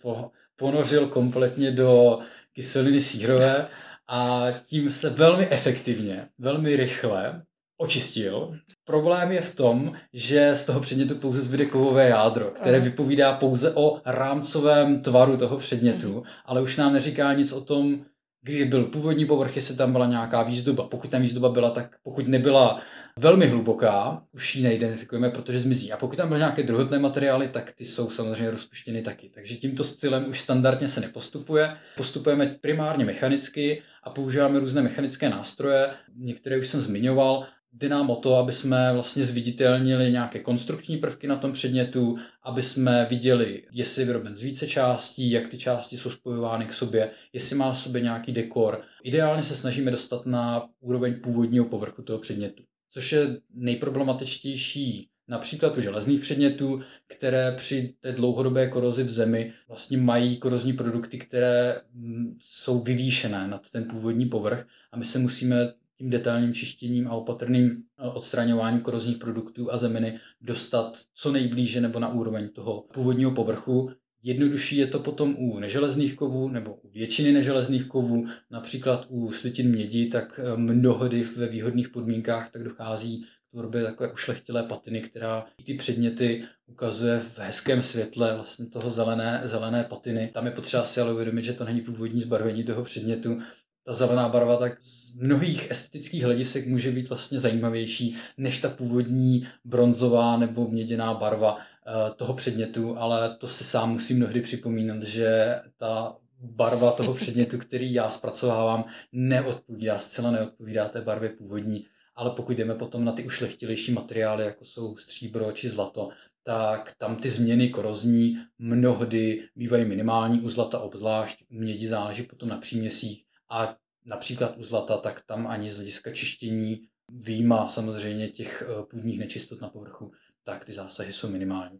[0.56, 2.20] ponořil kompletně do
[2.54, 3.68] kyseliny sírové
[4.08, 7.42] a tím se velmi efektivně, velmi rychle
[7.78, 8.54] očistil.
[8.86, 13.72] Problém je v tom, že z toho předmětu pouze zbyde kovové jádro, které vypovídá pouze
[13.76, 16.24] o rámcovém tvaru toho předmětu, mhm.
[16.46, 18.06] ale už nám neříká nic o tom,
[18.42, 20.84] kdy byl původní povrch, jestli tam byla nějaká výzdoba.
[20.84, 22.80] Pokud tam výzdoba byla, tak pokud nebyla
[23.20, 25.92] velmi hluboká, už ji neidentifikujeme, protože zmizí.
[25.92, 29.32] A pokud tam byly nějaké druhotné materiály, tak ty jsou samozřejmě rozpuštěny taky.
[29.34, 31.78] Takže tímto stylem už standardně se nepostupuje.
[31.98, 35.90] Postupujeme primárně mechanicky a používáme různé mechanické nástroje.
[36.16, 37.48] Některé už jsem zmiňoval,
[37.80, 42.64] Jde nám o to, aby jsme vlastně zviditelnili nějaké konstrukční prvky na tom předmětu, aby
[42.64, 47.12] jsme viděli, jestli je vyroben z více částí, jak ty části jsou spojovány k sobě,
[47.34, 48.82] jestli má na sobě nějaký dekor.
[49.04, 55.82] Ideálně se snažíme dostat na úroveň původního povrchu toho předmětu, což je nejproblematičtější například u
[55.82, 62.38] železných předmětů, které při té dlouhodobé korozi v zemi vlastně mají korozní produkty, které mm,
[62.40, 67.84] jsou vyvýšené nad ten původní povrch a my se musíme tím detailním čištěním a opatrným
[68.00, 73.90] eh, odstraňováním korozních produktů a zeminy dostat co nejblíže nebo na úroveň toho původního povrchu.
[74.24, 79.70] Jednodušší je to potom u neželezných kovů nebo u většiny neželezných kovů, například u slitin
[79.70, 85.46] mědi, tak eh, mnohdy ve výhodných podmínkách tak dochází k tvorbě takové ušlechtilé patiny, která
[85.64, 90.32] ty předměty ukazuje v hezkém světle vlastně toho zelené, zelené patiny.
[90.34, 93.40] Tam je potřeba si ale uvědomit, že to není původní zbarvení toho předmětu,
[93.88, 99.48] ta zelená barva tak z mnohých estetických hledisek může být vlastně zajímavější než ta původní
[99.66, 105.60] bronzová nebo měděná barva eh, toho předmětu, ale to si sám musím mnohdy připomínat, že
[105.78, 111.86] ta barva toho předmětu, který já zpracovávám, neodpovídá, zcela neodpovídá té barvě původní.
[112.16, 116.10] Ale pokud jdeme potom na ty ušlechtilejší materiály, jako jsou stříbro či zlato,
[116.44, 122.50] tak tam ty změny korozní mnohdy bývají minimální, u zlata obzvlášť, u mědi záleží potom
[122.50, 126.82] na příměsích a například u zlata, tak tam ani z hlediska čištění
[127.12, 130.12] výjima samozřejmě těch eh, půdních nečistot na povrchu,
[130.44, 131.80] tak ty zásahy jsou minimální.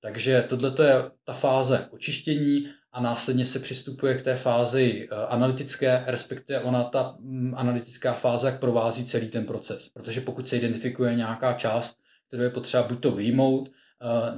[0.00, 6.04] Takže tohle je ta fáze očištění a následně se přistupuje k té fázi eh, analytické,
[6.06, 9.88] respektive ona ta mm, analytická fáze, jak provází celý ten proces.
[9.88, 11.98] Protože pokud se identifikuje nějaká část,
[12.28, 13.70] kterou je potřeba buď to vyjmout,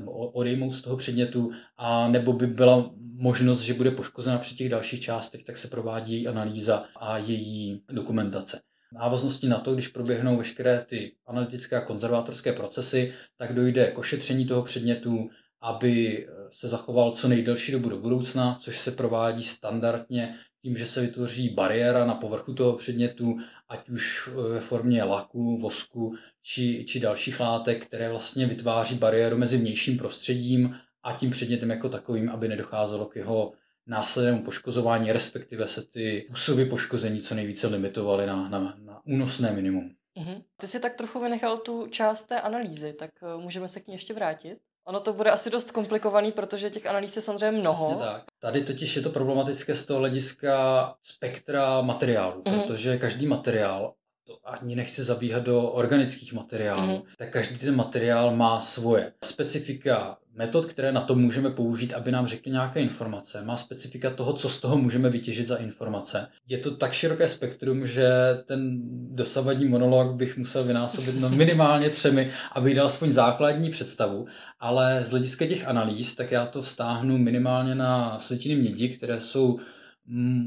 [0.07, 5.01] odejmout z toho předmětu, a nebo by byla možnost, že bude poškozena při těch dalších
[5.01, 8.61] částech, tak se provádí její analýza a její dokumentace.
[8.93, 13.99] V návaznosti na to, když proběhnou veškeré ty analytické a konzervátorské procesy, tak dojde k
[13.99, 15.29] ošetření toho předmětu,
[15.63, 21.01] aby se zachoval co nejdelší dobu do budoucna, což se provádí standardně tím, že se
[21.01, 23.37] vytvoří bariéra na povrchu toho předmětu,
[23.69, 29.57] ať už ve formě laku, vosku či, či dalších látek, které vlastně vytváří bariéru mezi
[29.59, 33.53] vnějším prostředím a tím předmětem jako takovým, aby nedocházelo k jeho
[33.87, 39.95] následnému poškozování, respektive se ty působy poškození co nejvíce limitovaly na, na, na únosné minimum.
[40.19, 40.43] Mm-hmm.
[40.57, 43.95] Ty si tak trochu vynechal tu část té analýzy, tak uh, můžeme se k ní
[43.95, 44.59] ještě vrátit?
[44.87, 47.87] Ono to bude asi dost komplikovaný, protože těch analýz je samozřejmě mnoho.
[47.87, 48.23] Přesně tak.
[48.39, 52.63] Tady totiž je to problematické z toho hlediska spektra materiálu, mm-hmm.
[52.63, 53.95] protože každý materiál
[54.27, 57.17] to ani nechci zabíhat do organických materiálů, mm-hmm.
[57.19, 62.27] tak každý ten materiál má svoje specifika metod, které na to můžeme použít, aby nám
[62.27, 63.43] řekli nějaké informace.
[63.45, 66.27] Má specifika toho, co z toho můžeme vytěžit za informace.
[66.49, 68.09] Je to tak široké spektrum, že
[68.45, 68.81] ten
[69.15, 74.27] dosavadní monolog bych musel vynásobit no minimálně třemi, aby dal aspoň základní představu,
[74.61, 79.59] ale z hlediska těch analýz, tak já to vztáhnu minimálně na slitiny mědi, které jsou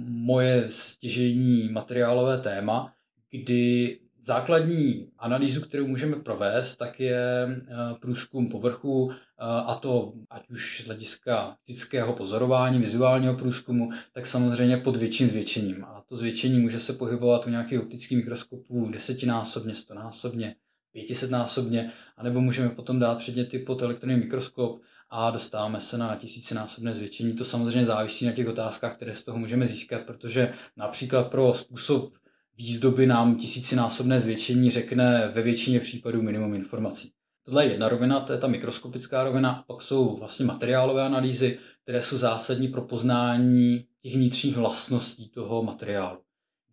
[0.08, 2.94] moje stěžení materiálové téma,
[3.32, 7.66] kdy základní analýzu, kterou můžeme provést, tak je eh,
[8.02, 14.78] průzkum povrchu, eh, a to ať už z hlediska optického pozorování, vizuálního průzkumu, tak samozřejmě
[14.78, 15.84] pod větším zvětšením.
[15.84, 20.56] A to zvětšení může se pohybovat u nějakých optických mikroskopů desetinásobně, stonásobně,
[20.92, 27.34] pětisetnásobně, anebo můžeme potom dát předměty pod elektronný mikroskop a dostáváme se na tisícinásobné zvětšení.
[27.34, 32.14] To samozřejmě závisí na těch otázkách, které z toho můžeme získat, protože například pro způsob
[32.58, 37.12] výzdoby nám tisícinásobné zvětšení řekne ve většině případů minimum informací.
[37.44, 41.60] Tohle je jedna rovina, to je ta mikroskopická rovina, a pak jsou vlastně materiálové analýzy,
[41.84, 46.20] které jsou zásadní pro poznání těch vnitřních vlastností toho materiálu.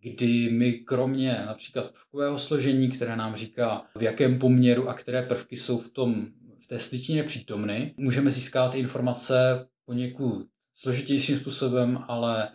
[0.00, 5.56] Kdy my kromě například prvkového složení, které nám říká, v jakém poměru a které prvky
[5.56, 6.26] jsou v, tom,
[6.58, 12.48] v té slitině přítomny, můžeme získat informace poněkud složitějším způsobem, ale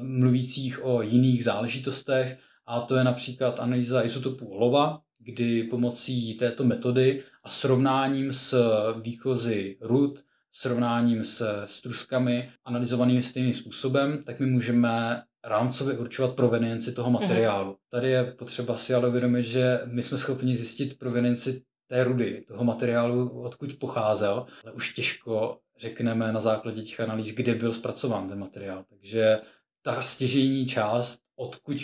[0.00, 7.22] mluvících o jiných záležitostech a to je například analýza izotopů olova, kdy pomocí této metody
[7.44, 8.54] a srovnáním s
[9.02, 10.20] výchozy rud,
[10.52, 17.20] srovnáním s struskami analyzovanými stejným způsobem, tak my můžeme rámcově určovat provenienci toho mhm.
[17.20, 17.70] materiálu.
[17.70, 17.76] Mm.
[17.90, 22.64] Tady je potřeba si ale uvědomit, že my jsme schopni zjistit provenienci té rudy, toho
[22.64, 28.38] materiálu, odkud pocházel, ale už těžko řekneme na základě těch analýz, kde byl zpracován ten
[28.38, 28.84] materiál.
[28.88, 29.38] Takže
[29.82, 31.76] ta stěžení část, odkud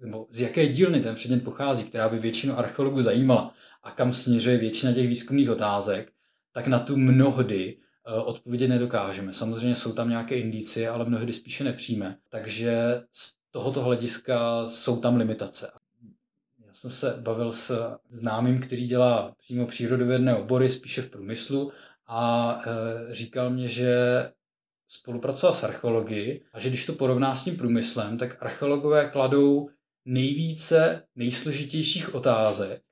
[0.00, 4.58] nebo z jaké dílny ten předmět pochází, která by většinu archeologů zajímala a kam směřuje
[4.58, 6.12] většina těch výzkumných otázek,
[6.52, 9.32] tak na tu mnohdy eh, odpovědět nedokážeme.
[9.32, 12.18] Samozřejmě jsou tam nějaké indicie, ale mnohdy spíše nepřijme.
[12.28, 15.70] Takže z tohoto hlediska jsou tam limitace.
[16.80, 21.72] Jsem se bavil s známým, který dělá přímo přírodovědné obory, spíše v průmyslu
[22.06, 23.94] a e, říkal mě, že
[24.88, 29.68] spolupracoval s archeologií a že když to porovná s tím průmyslem, tak archeologové kladou
[30.04, 32.82] nejvíce nejsložitějších otázek,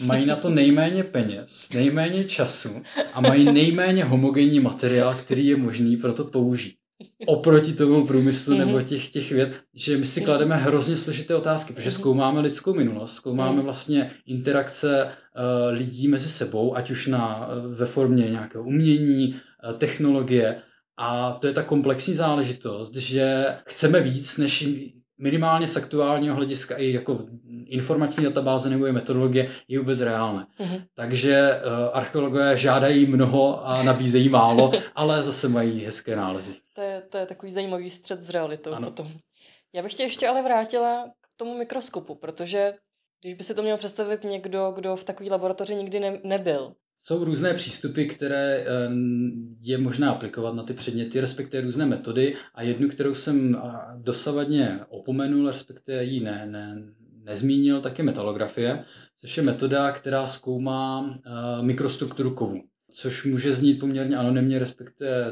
[0.00, 5.96] mají na to nejméně peněz, nejméně času a mají nejméně homogenní materiál, který je možný
[5.96, 6.81] pro to použít.
[7.26, 8.84] Oproti tomu průmyslu nebo mhm.
[8.84, 11.98] těch, těch věd, že my si klademe hrozně složité otázky, protože mhm.
[11.98, 13.64] zkoumáme lidskou minulost, zkoumáme mhm.
[13.64, 15.10] vlastně interakce uh,
[15.76, 19.34] lidí mezi sebou, ať už na, uh, ve formě nějakého umění,
[19.68, 20.56] uh, technologie,
[20.96, 24.68] a to je ta komplexní záležitost, že chceme víc, než
[25.18, 27.26] minimálně z aktuálního hlediska i jako
[27.66, 30.46] informační databáze nebo je metodologie je vůbec reálné.
[30.60, 30.82] Mm-hmm.
[30.94, 36.54] Takže uh, archeologové žádají mnoho a nabízejí málo, ale zase mají hezké nálezy.
[37.12, 38.90] To je, takový zajímavý střed s realitou ano.
[38.90, 39.12] potom.
[39.72, 42.74] Já bych tě ještě ale vrátila k tomu mikroskopu, protože
[43.20, 47.24] když by si to měl představit někdo, kdo v takové laboratoři nikdy ne, nebyl, jsou
[47.24, 48.66] různé přístupy, které
[49.60, 53.62] je možné aplikovat na ty předměty, respektive různé metody a jednu, kterou jsem
[53.96, 56.76] dosavadně opomenul, respektive ji ne, ne,
[57.22, 58.84] nezmínil, tak je metalografie,
[59.16, 61.14] což je metoda, která zkoumá
[61.62, 65.30] mikrostrukturu kovu což může znít poměrně anonymně, respektive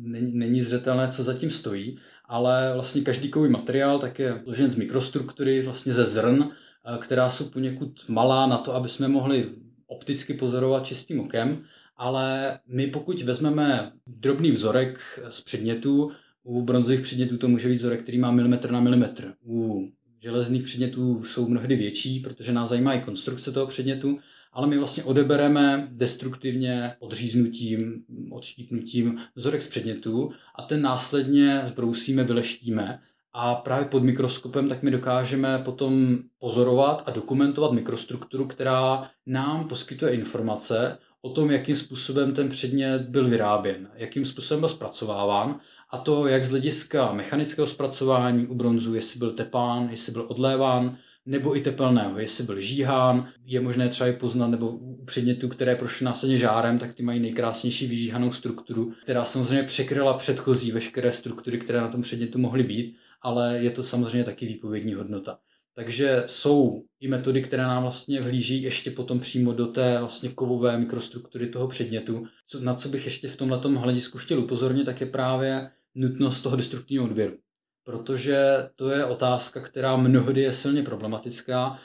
[0.00, 4.76] není, není zřetelné, co zatím stojí, ale vlastně každý kový materiál tak je složen z
[4.76, 6.50] mikrostruktury, vlastně ze zrn,
[6.98, 9.50] která jsou poněkud malá na to, aby jsme mohli
[9.86, 11.64] opticky pozorovat čistým okem,
[11.96, 16.10] ale my pokud vezmeme drobný vzorek z předmětů,
[16.42, 19.34] u bronzových předmětů to může být vzorek, který má milimetr na milimetr.
[19.46, 19.84] U
[20.20, 24.18] železných předmětů jsou mnohdy větší, protože nás zajímá i konstrukce toho předmětu,
[24.54, 33.00] ale my vlastně odebereme destruktivně odříznutím, odštípnutím vzorek z předmětu a ten následně zbrousíme, vyleštíme.
[33.32, 40.12] A právě pod mikroskopem tak my dokážeme potom pozorovat a dokumentovat mikrostrukturu, která nám poskytuje
[40.12, 46.26] informace o tom, jakým způsobem ten předmět byl vyráběn, jakým způsobem byl zpracováván a to
[46.26, 51.60] jak z hlediska mechanického zpracování u bronzu, jestli byl tepán, jestli byl odléván, nebo i
[51.60, 56.36] tepelného, jestli byl žíhán, je možné třeba i poznat, nebo u předmětů, které prošly následně
[56.36, 61.88] žárem, tak ty mají nejkrásnější vyžíhanou strukturu, která samozřejmě překryla předchozí veškeré struktury, které na
[61.88, 65.38] tom předmětu mohly být, ale je to samozřejmě taky výpovědní hodnota.
[65.76, 70.78] Takže jsou i metody, které nám vlastně vhlíží ještě potom přímo do té vlastně kovové
[70.78, 72.26] mikrostruktury toho předmětu.
[72.46, 76.56] Co, na co bych ještě v tomhle hledisku chtěl upozornit, tak je právě nutnost toho
[76.56, 77.36] destruktivního odběru.
[77.84, 78.38] Protože
[78.76, 81.78] to je otázka, která mnohdy je silně problematická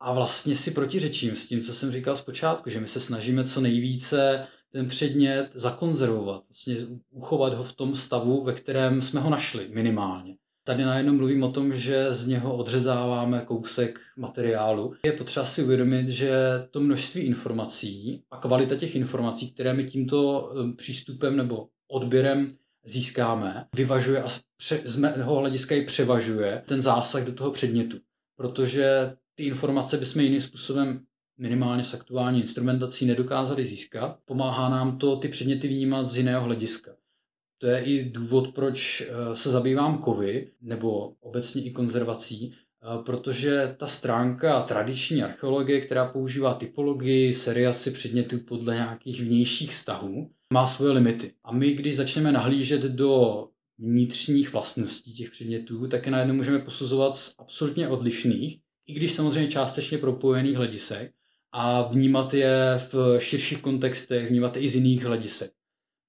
[0.00, 3.60] a vlastně si protiřečím s tím, co jsem říkal zpočátku, že my se snažíme co
[3.60, 6.76] nejvíce ten předmět zakonzervovat, vlastně
[7.10, 10.36] uchovat ho v tom stavu, ve kterém jsme ho našli minimálně.
[10.66, 14.94] Tady najednou mluvím o tom, že z něho odřezáváme kousek materiálu.
[15.04, 16.32] Je potřeba si uvědomit, že
[16.70, 22.48] to množství informací a kvalita těch informací, které my tímto um, přístupem nebo odběrem
[22.84, 24.28] získáme, vyvažuje a
[24.84, 27.98] z mého hlediska i převažuje ten zásah do toho předmětu.
[28.36, 31.00] Protože ty informace bychom jiným způsobem
[31.38, 34.18] minimálně s aktuální instrumentací nedokázali získat.
[34.24, 36.92] Pomáhá nám to ty předměty vnímat z jiného hlediska.
[37.58, 43.74] To je i důvod, proč eh, se zabývám kovy, nebo obecně i konzervací, eh, protože
[43.76, 50.92] ta stránka tradiční archeologie, která používá typologii, seriaci předmětů podle nějakých vnějších vztahů, má svoje
[50.92, 51.32] limity.
[51.44, 53.44] A my, když začneme nahlížet do
[53.78, 59.50] vnitřních vlastností těch předmětů, tak je najednou můžeme posuzovat z absolutně odlišných, i když samozřejmě
[59.50, 61.12] částečně propojených hledisek,
[61.52, 65.52] a vnímat je v širších kontextech, vnímat je i z jiných hledisek.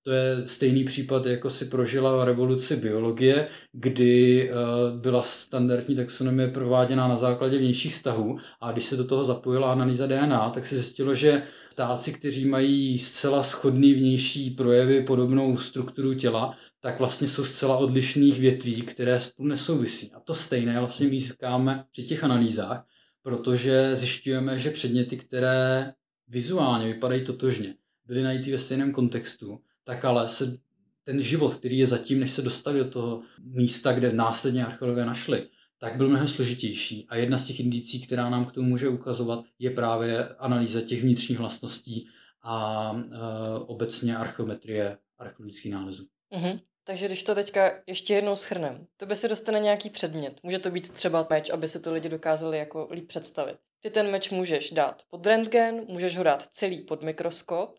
[0.05, 7.07] To je stejný případ, jako si prožila revoluci biologie, kdy uh, byla standardní taxonomie prováděna
[7.07, 11.15] na základě vnějších vztahů a když se do toho zapojila analýza DNA, tak se zjistilo,
[11.15, 17.77] že ptáci, kteří mají zcela schodný vnější projevy, podobnou strukturu těla, tak vlastně jsou zcela
[17.77, 20.11] odlišných větví, které spolu nesouvisí.
[20.13, 22.85] A to stejné vlastně získáme při těch analýzách,
[23.21, 25.93] protože zjišťujeme, že předměty, které
[26.27, 30.57] vizuálně vypadají totožně, byly najít ve stejném kontextu, tak ale se
[31.03, 35.47] ten život, který je zatím, než se dostali do toho místa, kde následně archeologové našli,
[35.77, 37.05] tak byl mnohem složitější.
[37.09, 41.03] A jedna z těch indicí, která nám k tomu může ukazovat, je právě analýza těch
[41.03, 42.07] vnitřních vlastností
[42.43, 43.17] a e,
[43.59, 46.05] obecně archeometrie archeologických nálezů.
[46.35, 46.59] Mm-hmm.
[46.83, 50.39] Takže když to teďka ještě jednou schrnem, to by se dostane nějaký předmět.
[50.43, 53.57] Může to být třeba meč, aby se to lidi dokázali jako líp představit.
[53.79, 57.75] Ty ten meč můžeš dát pod rentgen, můžeš ho dát celý pod mikroskop,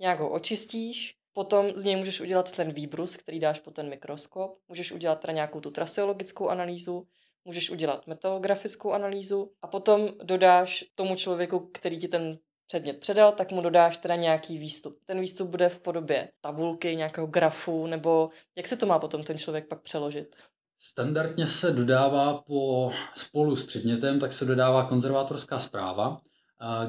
[0.00, 4.58] nějak ho očistíš, Potom z něj můžeš udělat ten výbrus, který dáš pod ten mikroskop.
[4.68, 7.06] Můžeš udělat teda nějakou tu traseologickou analýzu,
[7.44, 13.52] můžeš udělat metalografickou analýzu a potom dodáš tomu člověku, který ti ten předmět předal, tak
[13.52, 14.98] mu dodáš teda nějaký výstup.
[15.06, 19.38] Ten výstup bude v podobě tabulky, nějakého grafu, nebo jak se to má potom ten
[19.38, 20.36] člověk pak přeložit?
[20.76, 26.16] Standardně se dodává po, spolu s předmětem, tak se dodává konzervátorská zpráva,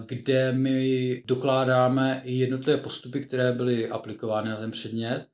[0.05, 5.25] kde my dokládáme i jednotlivé postupy, které byly aplikovány na ten předmět,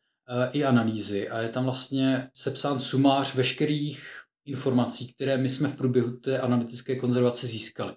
[0.51, 1.29] i analýzy.
[1.29, 4.03] A je tam vlastně sepsán sumář veškerých
[4.45, 7.93] informací, které my jsme v průběhu té analytické konzervace získali.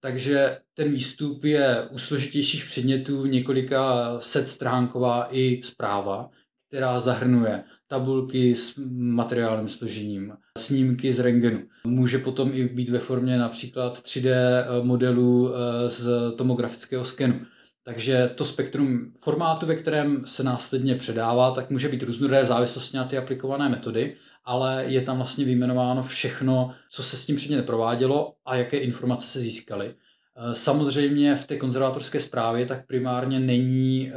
[0.00, 6.30] Takže ten výstup je u složitějších předmětů několika set stránková i zpráva,
[6.70, 11.62] která zahrnuje tabulky s materiálním složením, snímky z rengenu.
[11.84, 17.40] Může potom i být ve formě například 3D eh, modelů eh, z tomografického skenu.
[17.84, 23.04] Takže to spektrum formátu, ve kterém se následně předává, tak může být různorodé závislosti na
[23.04, 28.34] ty aplikované metody, ale je tam vlastně vyjmenováno všechno, co se s tím předmětem provádělo
[28.46, 29.94] a jaké informace se získaly.
[30.36, 34.12] Eh, samozřejmě v té konzervátorské zprávě tak primárně není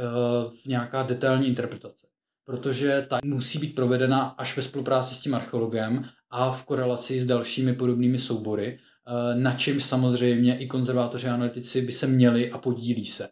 [0.66, 2.13] nějaká detailní interpretace
[2.44, 7.26] protože ta musí být provedena až ve spolupráci s tím archeologem a v korelaci s
[7.26, 12.58] dalšími podobnými soubory, eh, na čemž samozřejmě i konzervátoři a analytici by se měli a
[12.58, 13.28] podílí se.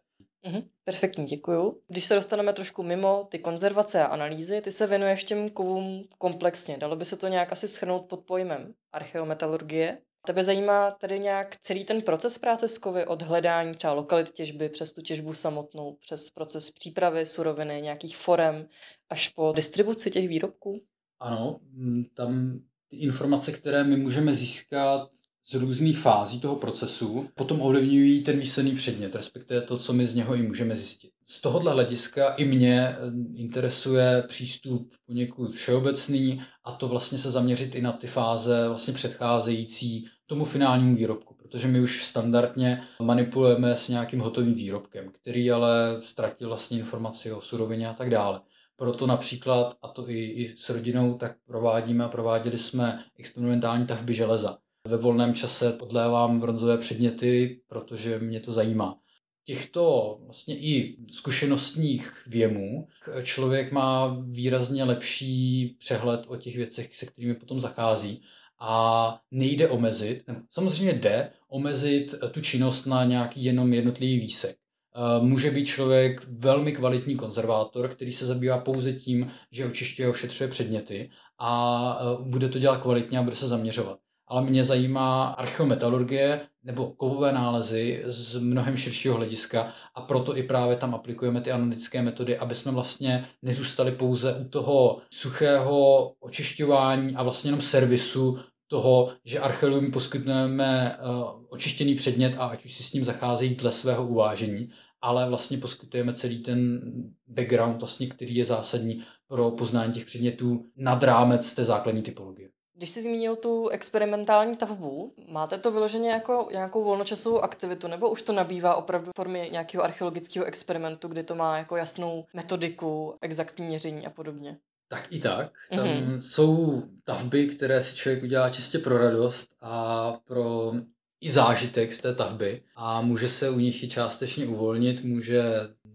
[0.47, 1.81] Mhm, perfektní, děkuju.
[1.89, 6.79] Když se dostaneme trošku mimo ty konzervace a analýzy, ty se věnuješ těm kovům komplexně.
[6.79, 9.99] Dalo by se to nějak asi schrnout pod pojmem archeometalurgie?
[10.27, 14.69] Tebe zajímá tedy nějak celý ten proces práce s kovy od hledání třeba lokalit těžby
[14.69, 18.69] přes tu těžbu samotnou, přes proces přípravy suroviny, nějakých forem,
[19.11, 20.79] až po distribuci těch výrobků?
[21.21, 25.09] Ano, mm, tam ty informace, které my můžeme získat
[25.45, 30.15] z různých fází toho procesu potom ovlivňují ten výsledný předmět, respektive to, co my z
[30.15, 31.13] něho i můžeme zjistit.
[31.33, 32.97] Z tohohle hlediska i mě eh,
[33.35, 40.07] interesuje přístup poněkud všeobecný a to vlastně se zaměřit i na ty fáze vlastně předcházející
[40.27, 46.49] tomu finálnímu výrobku, protože my už standardně manipulujeme s nějakým hotovým výrobkem, který ale ztratil
[46.49, 48.41] vlastně informaci o surovině a tak dále.
[48.77, 54.15] Proto například, a to i, i s rodinou, tak provádíme a prováděli jsme experimentální tavby
[54.15, 54.59] železa.
[54.89, 59.02] Ve volném čase odlévám bronzové předměty, protože mě to zajímá.
[59.45, 62.89] Těchto vlastně i zkušenostních věmů
[63.23, 68.23] člověk má výrazně lepší přehled o těch věcech, se kterými potom zachází
[68.61, 74.57] a nejde omezit, samozřejmě jde omezit tu činnost na nějaký jenom jednotlivý výsek.
[74.95, 80.11] Eh, může být člověk velmi kvalitní konzervátor, který se zabývá pouze tím, že očišťuje a
[80.11, 83.99] ošetřuje předměty a eh, bude to dělat kvalitně a bude se zaměřovat.
[84.33, 90.77] Ale mě zajímá archeometalurgie nebo kovové nálezy z mnohem širšího hlediska a proto i právě
[90.77, 97.23] tam aplikujeme ty analytické metody, aby jsme vlastně nezůstali pouze u toho suchého očišťování a
[97.23, 102.93] vlastně jenom servisu toho, že archeologům poskytneme uh, očištěný předmět a ať už si s
[102.93, 104.71] ním zacházejí dle svého uvážení,
[105.01, 106.81] ale vlastně poskytujeme celý ten
[107.27, 112.49] background, vlastně, který je zásadní pro poznání těch předmětů nad rámec té základní typologie.
[112.83, 118.23] Když jsi zmínil tu experimentální tavbu, máte to vyloženě jako nějakou volnočasovou aktivitu, nebo už
[118.23, 123.67] to nabývá opravdu v formě nějakého archeologického experimentu, kdy to má jako jasnou metodiku, exaktní
[123.67, 124.57] měření a podobně?
[124.89, 125.53] Tak i tak.
[125.77, 126.21] Tam mm-hmm.
[126.21, 130.73] jsou tavby, které si člověk udělá čistě pro radost a pro
[131.21, 135.43] i zážitek z té tavby a může se u nich i částečně uvolnit, může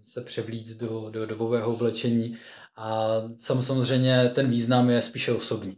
[0.04, 2.38] se převlít do, do dobového oblečení
[2.76, 3.08] a
[3.38, 5.78] sam, samozřejmě ten význam je spíše osobní.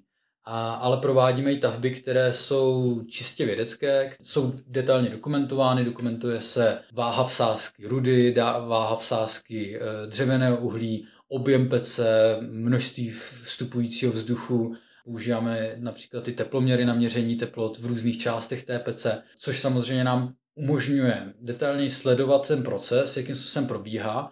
[0.52, 7.24] A, ale provádíme i tavby, které jsou čistě vědecké, jsou detailně dokumentovány, dokumentuje se váha
[7.24, 8.36] vsázky rudy,
[8.68, 13.10] váha vsázky e, dřevěného uhlí, objem pece, množství
[13.44, 14.76] vstupujícího vzduchu,
[15.06, 20.34] Používáme například ty teploměry na měření teplot v různých částech té pece, což samozřejmě nám
[20.56, 24.32] umožňuje detailně sledovat ten proces, jakým způsobem probíhá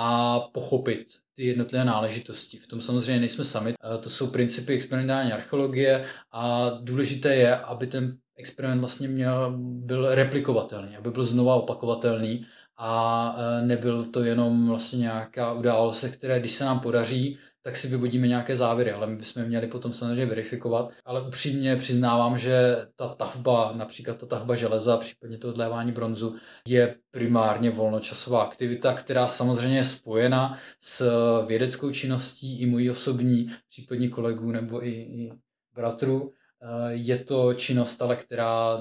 [0.00, 2.58] a pochopit ty jednotlivé náležitosti.
[2.58, 3.74] V tom samozřejmě nejsme sami.
[4.00, 10.96] To jsou principy experimentální archeologie a důležité je, aby ten experiment vlastně měl, byl replikovatelný,
[10.96, 12.46] aby byl znova opakovatelný
[12.76, 17.88] a e, nebyl to jenom vlastně nějaká událost, které když se nám podaří, tak si
[17.88, 20.90] vyvodíme nějaké závěry, ale my bychom měli potom samozřejmě verifikovat.
[21.04, 26.36] Ale upřímně přiznávám, že ta tavba, například ta tavba železa, případně to odlévání bronzu,
[26.68, 31.10] je primárně volnočasová aktivita, která samozřejmě je spojena s
[31.46, 35.32] vědeckou činností i mojí osobní, případně kolegů nebo i, i
[35.74, 36.32] bratrů.
[36.62, 38.78] Eh, je to činnost, ale která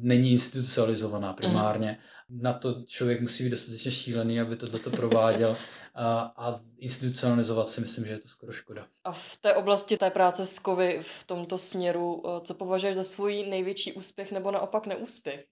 [0.00, 1.98] není institucionalizovaná primárně.
[2.28, 2.42] Mm.
[2.42, 5.56] Na to člověk musí být dostatečně šílený, aby to toto prováděl
[5.94, 8.86] a, a institucionalizovat si myslím, že je to skoro škoda.
[9.04, 13.04] A v té oblasti té práce s kovy v tomto směru, eh, co považuješ za
[13.04, 15.46] svůj největší úspěch nebo naopak neúspěch?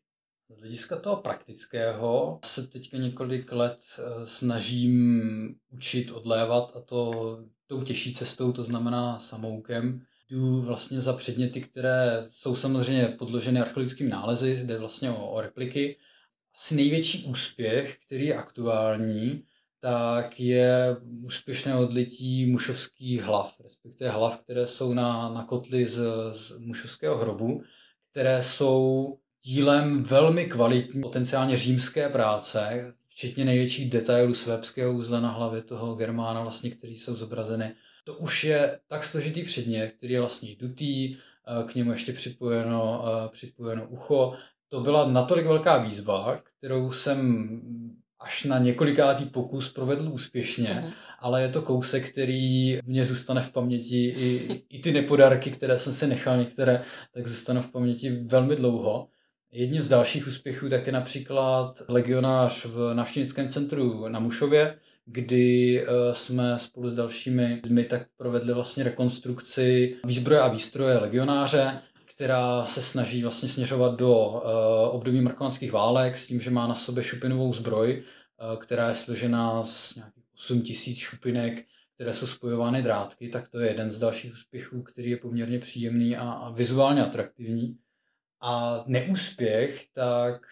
[0.56, 7.82] Z hlediska toho praktického se teďka několik let eh, snažím učit odlévat a to tou
[7.82, 10.00] těžší cestou, to znamená samoukem.
[10.30, 15.96] Jdu vlastně za předměty, které jsou samozřejmě podloženy archeologickými nálezy, jde vlastně o, o repliky.
[16.54, 19.44] Asi největší úspěch, který je aktuální,
[19.80, 26.02] tak je úspěšné odlití mušovských hlav, respektive hlav, které jsou na, na kotli z,
[26.32, 27.62] z mušovského hrobu,
[28.10, 35.62] které jsou dílem velmi kvalitní, potenciálně římské práce, včetně největších detailů svébského uzla na hlavě
[35.62, 37.74] toho Germána, vlastně, který jsou zobrazeny.
[38.04, 43.04] To už je tak složitý předmět, který je vlastně dutý, eh, k němu ještě připojeno,
[43.06, 44.34] eh, připojeno ucho.
[44.68, 47.48] To byla natolik velká výzva, kterou jsem
[48.20, 50.92] až na několikátý pokus provedl úspěšně, uh-huh.
[51.18, 55.92] ale je to kousek, který mě zůstane v paměti, i, i ty nepodarky, které jsem
[55.92, 56.82] si nechal některé,
[57.14, 59.08] tak zůstanou v paměti velmi dlouho.
[59.52, 64.78] Jedním z dalších úspěchů tak je například legionář v navštěvnickém centru na Mušově,
[65.12, 71.80] kdy uh, jsme spolu s dalšími lidmi tak provedli vlastně rekonstrukci výzbroje a výstroje legionáře,
[72.04, 74.40] která se snaží vlastně směřovat do uh,
[74.90, 78.02] období markovanských válek s tím, že má na sobě šupinovou zbroj,
[78.52, 83.60] uh, která je složená z nějakých 8 tisíc šupinek, které jsou spojovány drátky, tak to
[83.60, 87.78] je jeden z dalších úspěchů, který je poměrně příjemný a, a vizuálně atraktivní.
[88.40, 90.42] A neúspěch, tak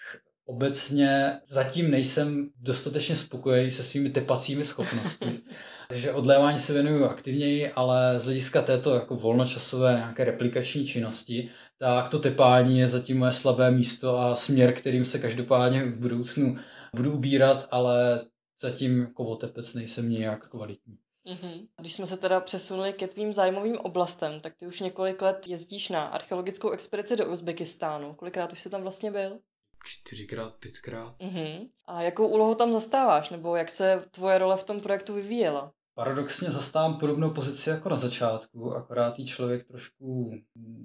[0.48, 5.40] obecně zatím nejsem dostatečně spokojený se svými tepacími schopnostmi.
[5.88, 12.08] Takže odlévání se věnuju aktivněji, ale z hlediska této jako volnočasové nějaké replikační činnosti, tak
[12.08, 16.56] to tepání je zatím moje slabé místo a směr, kterým se každopádně v budoucnu
[16.96, 18.24] budu ubírat, ale
[18.60, 20.98] zatím jako otepec nejsem nějak kvalitní.
[21.26, 21.68] Mm-hmm.
[21.80, 25.88] Když jsme se teda přesunuli ke tvým zájmovým oblastem, tak ty už několik let jezdíš
[25.88, 28.14] na archeologickou expedici do Uzbekistánu.
[28.14, 29.38] Kolikrát už jsi tam vlastně byl?
[29.84, 31.18] Čtyřikrát, pětkrát.
[31.18, 31.68] Mm-hmm.
[31.86, 35.72] A jakou úlohu tam zastáváš, nebo jak se tvoje role v tom projektu vyvíjela?
[35.94, 40.30] Paradoxně zastávám podobnou pozici jako na začátku, akorát jí člověk trošku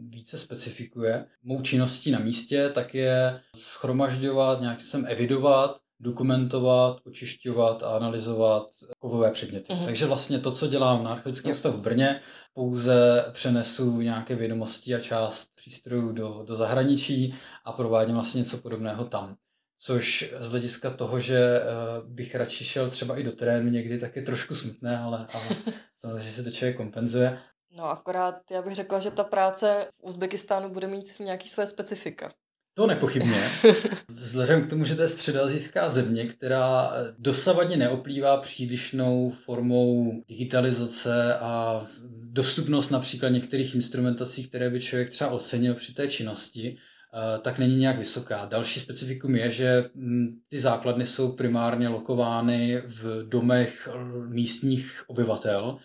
[0.10, 1.26] více specifikuje.
[1.44, 8.68] Mou činností na místě tak je schromažďovat, nějak jsem evidovat dokumentovat, očišťovat a analyzovat
[8.99, 9.74] kovové předměty.
[9.74, 9.86] Mm-hmm.
[9.86, 12.20] Takže vlastně to, co dělám na Archeologickém ústavu v Brně,
[12.54, 17.36] pouze přenesu nějaké vědomosti a část přístrojů do, do zahraničí
[17.66, 19.36] a provádím vlastně něco podobného tam.
[19.80, 24.16] Což z hlediska toho, že uh, bych radši šel třeba i do terénu někdy, tak
[24.16, 25.45] je trošku smutné, ale, ale
[25.95, 27.39] samozřejmě že se to člověk kompenzuje.
[27.78, 32.34] No akorát já bych řekla, že ta práce v Uzbekistánu bude mít nějaký své specifika.
[32.76, 33.49] To nepochybně.
[34.07, 41.84] Vzhledem k tomu, že to je středoazijská země, která dosavadně neoplývá přílišnou formou digitalizace a
[42.24, 47.76] dostupnost například některých instrumentací, které by člověk třeba ocenil při té činnosti, eh, tak není
[47.76, 48.45] nějak vysoká.
[48.45, 53.89] Další specifikum je, že hm, ty základny jsou primárně lokovány v domech
[54.28, 55.78] místních obyvatel,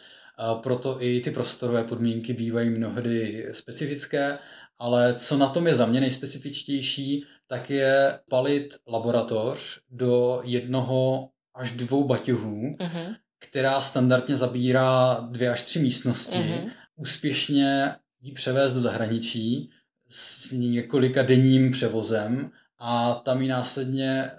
[0.63, 4.39] proto i ty prostorové podmínky bývají mnohdy specifické
[4.79, 11.73] ale co na tom je za mě nejspecifičtější, tak je palit laboratoř do jednoho až
[11.73, 13.17] dvou baťohů, uh-huh.
[13.39, 16.71] která standardně zabírá dvě až tři místnosti, uh-huh.
[16.97, 19.71] úspěšně ji převést do zahraničí
[20.09, 24.31] s několika denním převozem a tam ji následně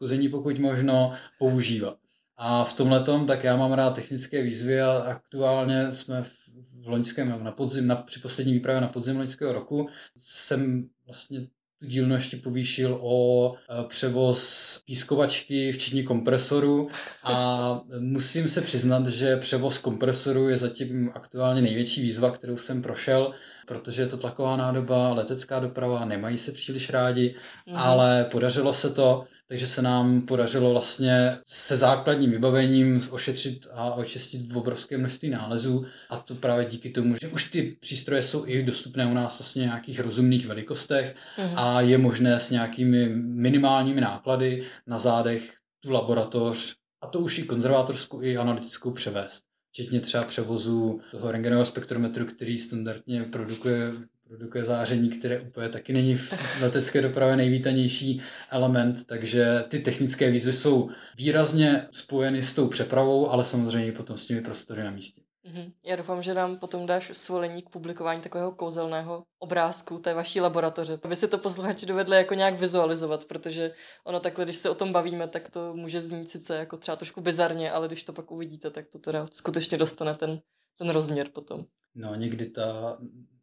[0.00, 1.96] uh, pokud možno používat.
[2.36, 6.43] A v tomhle tak já mám rád technické výzvy a aktuálně jsme v
[6.84, 11.40] v loňském, na podzim, na, při poslední výpravě na podzim loňského roku jsem vlastně
[11.78, 16.88] tu dílnu ještě povýšil o e, převoz pískovačky, včetně kompresoru.
[17.22, 23.34] A musím se přiznat, že převoz kompresoru je zatím aktuálně největší výzva, kterou jsem prošel,
[23.66, 27.34] protože je to tlaková nádoba, letecká doprava, nemají se příliš rádi,
[27.66, 27.76] mm.
[27.76, 34.52] ale podařilo se to takže se nám podařilo vlastně se základním vybavením ošetřit a očistit
[34.52, 38.62] v obrovské množství nálezů a to právě díky tomu, že už ty přístroje jsou i
[38.62, 41.58] dostupné u nás vlastně v nějakých rozumných velikostech mm.
[41.58, 47.42] a je možné s nějakými minimálními náklady na zádech tu laboratoř a to už i
[47.42, 49.43] konzervátorskou i analytickou převést
[49.74, 53.92] včetně třeba převozu toho rengenového spektrometru, který standardně produkuje
[54.28, 58.20] produkuje záření, které úplně taky není v letecké dopravě nejvítanější
[58.50, 64.26] element, takže ty technické výzvy jsou výrazně spojeny s tou přepravou, ale samozřejmě potom s
[64.26, 65.20] těmi prostory na místě.
[65.44, 65.72] Mm-hmm.
[65.84, 70.98] Já doufám, že nám potom dáš svolení k publikování takového kouzelného obrázku té vaší laboratoře,
[71.02, 73.72] aby si to posluchači dovedli jako nějak vizualizovat, protože
[74.04, 77.20] ono takhle, když se o tom bavíme, tak to může znít sice jako třeba trošku
[77.20, 80.38] bizarně, ale když to pak uvidíte, tak to teda skutečně dostane ten,
[80.78, 81.64] ten rozměr potom.
[81.94, 82.98] No, někdy ta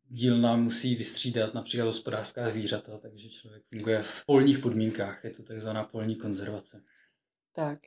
[0.08, 5.24] dílna musí vystřídat například hospodářská zvířata, takže člověk funguje v polních podmínkách.
[5.24, 6.84] Je to takzvaná polní konzervace.
[7.56, 7.80] Tak.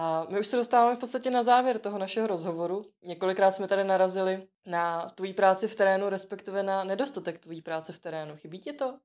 [0.00, 2.84] A my už se dostáváme v podstatě na závěr toho našeho rozhovoru.
[3.04, 7.98] Několikrát jsme tady narazili na tvojí práci v terénu, respektive na nedostatek tvojí práce v
[7.98, 8.36] terénu.
[8.36, 8.98] Chybí ti to?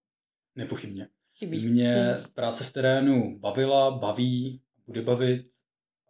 [0.56, 1.08] Nepochybně.
[1.36, 1.68] Chybí.
[1.68, 5.48] Mě práce v terénu bavila, baví, bude bavit,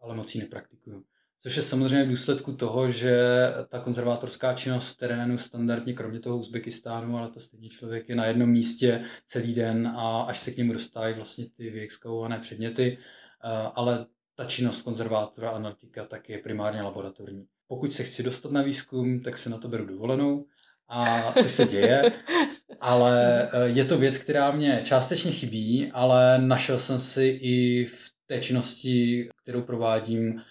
[0.01, 1.03] ale moc ji nepraktikuju.
[1.39, 3.27] Což je samozřejmě v důsledku toho, že
[3.69, 8.25] ta konzervátorská činnost v terénu standardně, kromě toho Uzbekistánu, ale to stejně člověk je na
[8.25, 13.71] jednom místě celý den a až se k němu dostávají vlastně ty vyexkavované předměty, eh,
[13.75, 14.05] ale
[14.35, 17.45] ta činnost konzervátora a analytika tak je primárně laboratorní.
[17.67, 20.45] Pokud se chci dostat na výzkum, tak se na to beru dovolenou,
[20.87, 22.11] a což se děje,
[22.79, 28.09] ale eh, je to věc, která mě částečně chybí, ale našel jsem si i v
[28.25, 30.41] té činnosti, kterou provádím,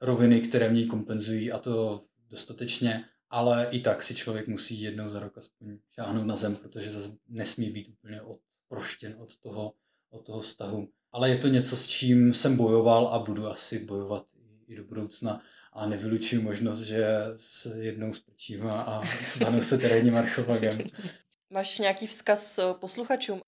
[0.00, 5.20] roviny, které mě kompenzují a to dostatečně, ale i tak si člověk musí jednou za
[5.20, 9.74] rok aspoň šáhnout na zem, protože zase nesmí být úplně odproštěn od toho,
[10.10, 10.88] od toho vztahu.
[11.12, 14.24] Ale je to něco, s čím jsem bojoval a budu asi bojovat
[14.68, 15.42] i do budoucna
[15.72, 17.06] a nevylučuji možnost, že
[17.36, 20.78] s jednou spočím a stanu se terénním archeologem.
[21.50, 23.40] Máš nějaký vzkaz eh, posluchačům?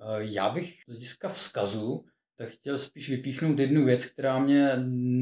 [0.00, 2.04] Eh, já bych z hlediska vzkazu
[2.40, 4.72] tak chtěl spíš vypíchnout jednu věc, která mě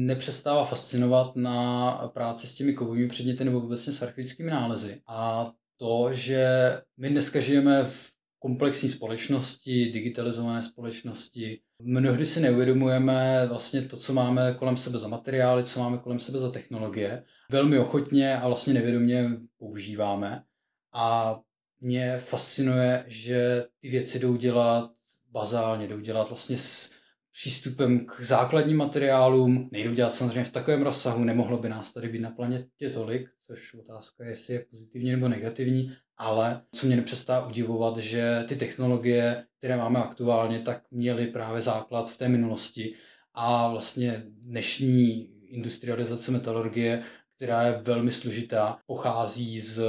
[0.05, 5.01] nepřestává fascinovat na práci s těmi kovovými předměty nebo vůbec s archeologickými nálezy.
[5.07, 6.47] A to, že
[6.97, 11.61] my dneska žijeme v komplexní společnosti, digitalizované společnosti.
[11.81, 16.39] Mnohdy si neuvědomujeme vlastně to, co máme kolem sebe za materiály, co máme kolem sebe
[16.39, 17.23] za technologie.
[17.51, 20.43] Velmi ochotně a vlastně nevědomě používáme.
[20.93, 21.39] A
[21.79, 24.91] mě fascinuje, že ty věci jdou dělat
[25.31, 26.91] bazálně, jdou dělat vlastně s
[27.39, 32.21] přístupem k základním materiálům, nejdou dělat samozřejmě v takovém rozsahu, nemohlo by nás tady být
[32.21, 37.47] na planetě tolik, což otázka je, jestli je pozitivní nebo negativní, ale co mě nepřestá
[37.47, 42.93] udivovat, že ty technologie, které máme aktuálně, tak měly právě základ v té minulosti
[43.33, 47.03] a vlastně dnešní industrializace metalurgie,
[47.35, 49.83] která je velmi složitá, pochází z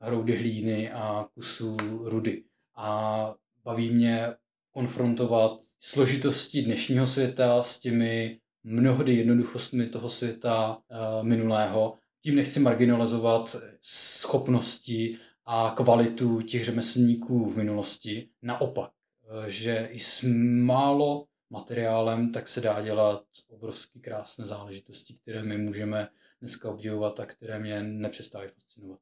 [0.00, 2.44] hroudy hlíny a kusů rudy.
[2.76, 3.34] A
[3.64, 4.34] baví mě
[4.78, 11.98] konfrontovat složitosti dnešního světa s těmi mnohdy jednoduchostmi toho světa uh, minulého.
[12.22, 18.30] Tím nechci marginalizovat schopnosti a kvalitu těch řemeslníků v minulosti.
[18.42, 20.24] Naopak, uh, že i s
[20.64, 26.08] málo materiálem tak se dá dělat obrovský krásné záležitosti, které my můžeme
[26.40, 29.00] dneska obdivovat a které mě nepřestávají fascinovat.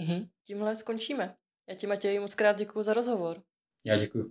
[0.00, 0.28] Mm-hmm.
[0.46, 1.36] Tímhle skončíme.
[1.68, 3.42] Já ti, Matěji, moc krát děkuji za rozhovor.
[3.84, 4.30] Já děkuji.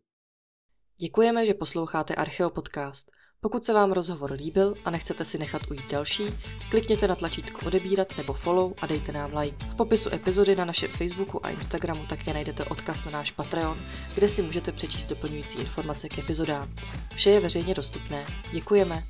[0.97, 3.11] Děkujeme, že posloucháte Archeo Podcast.
[3.41, 6.23] Pokud se vám rozhovor líbil a nechcete si nechat ujít další,
[6.69, 9.65] klikněte na tlačítko odebírat nebo follow a dejte nám like.
[9.65, 13.79] V popisu epizody na našem Facebooku a Instagramu také najdete odkaz na náš Patreon,
[14.15, 16.75] kde si můžete přečíst doplňující informace k epizodám.
[17.15, 18.25] Vše je veřejně dostupné.
[18.51, 19.03] Děkujeme.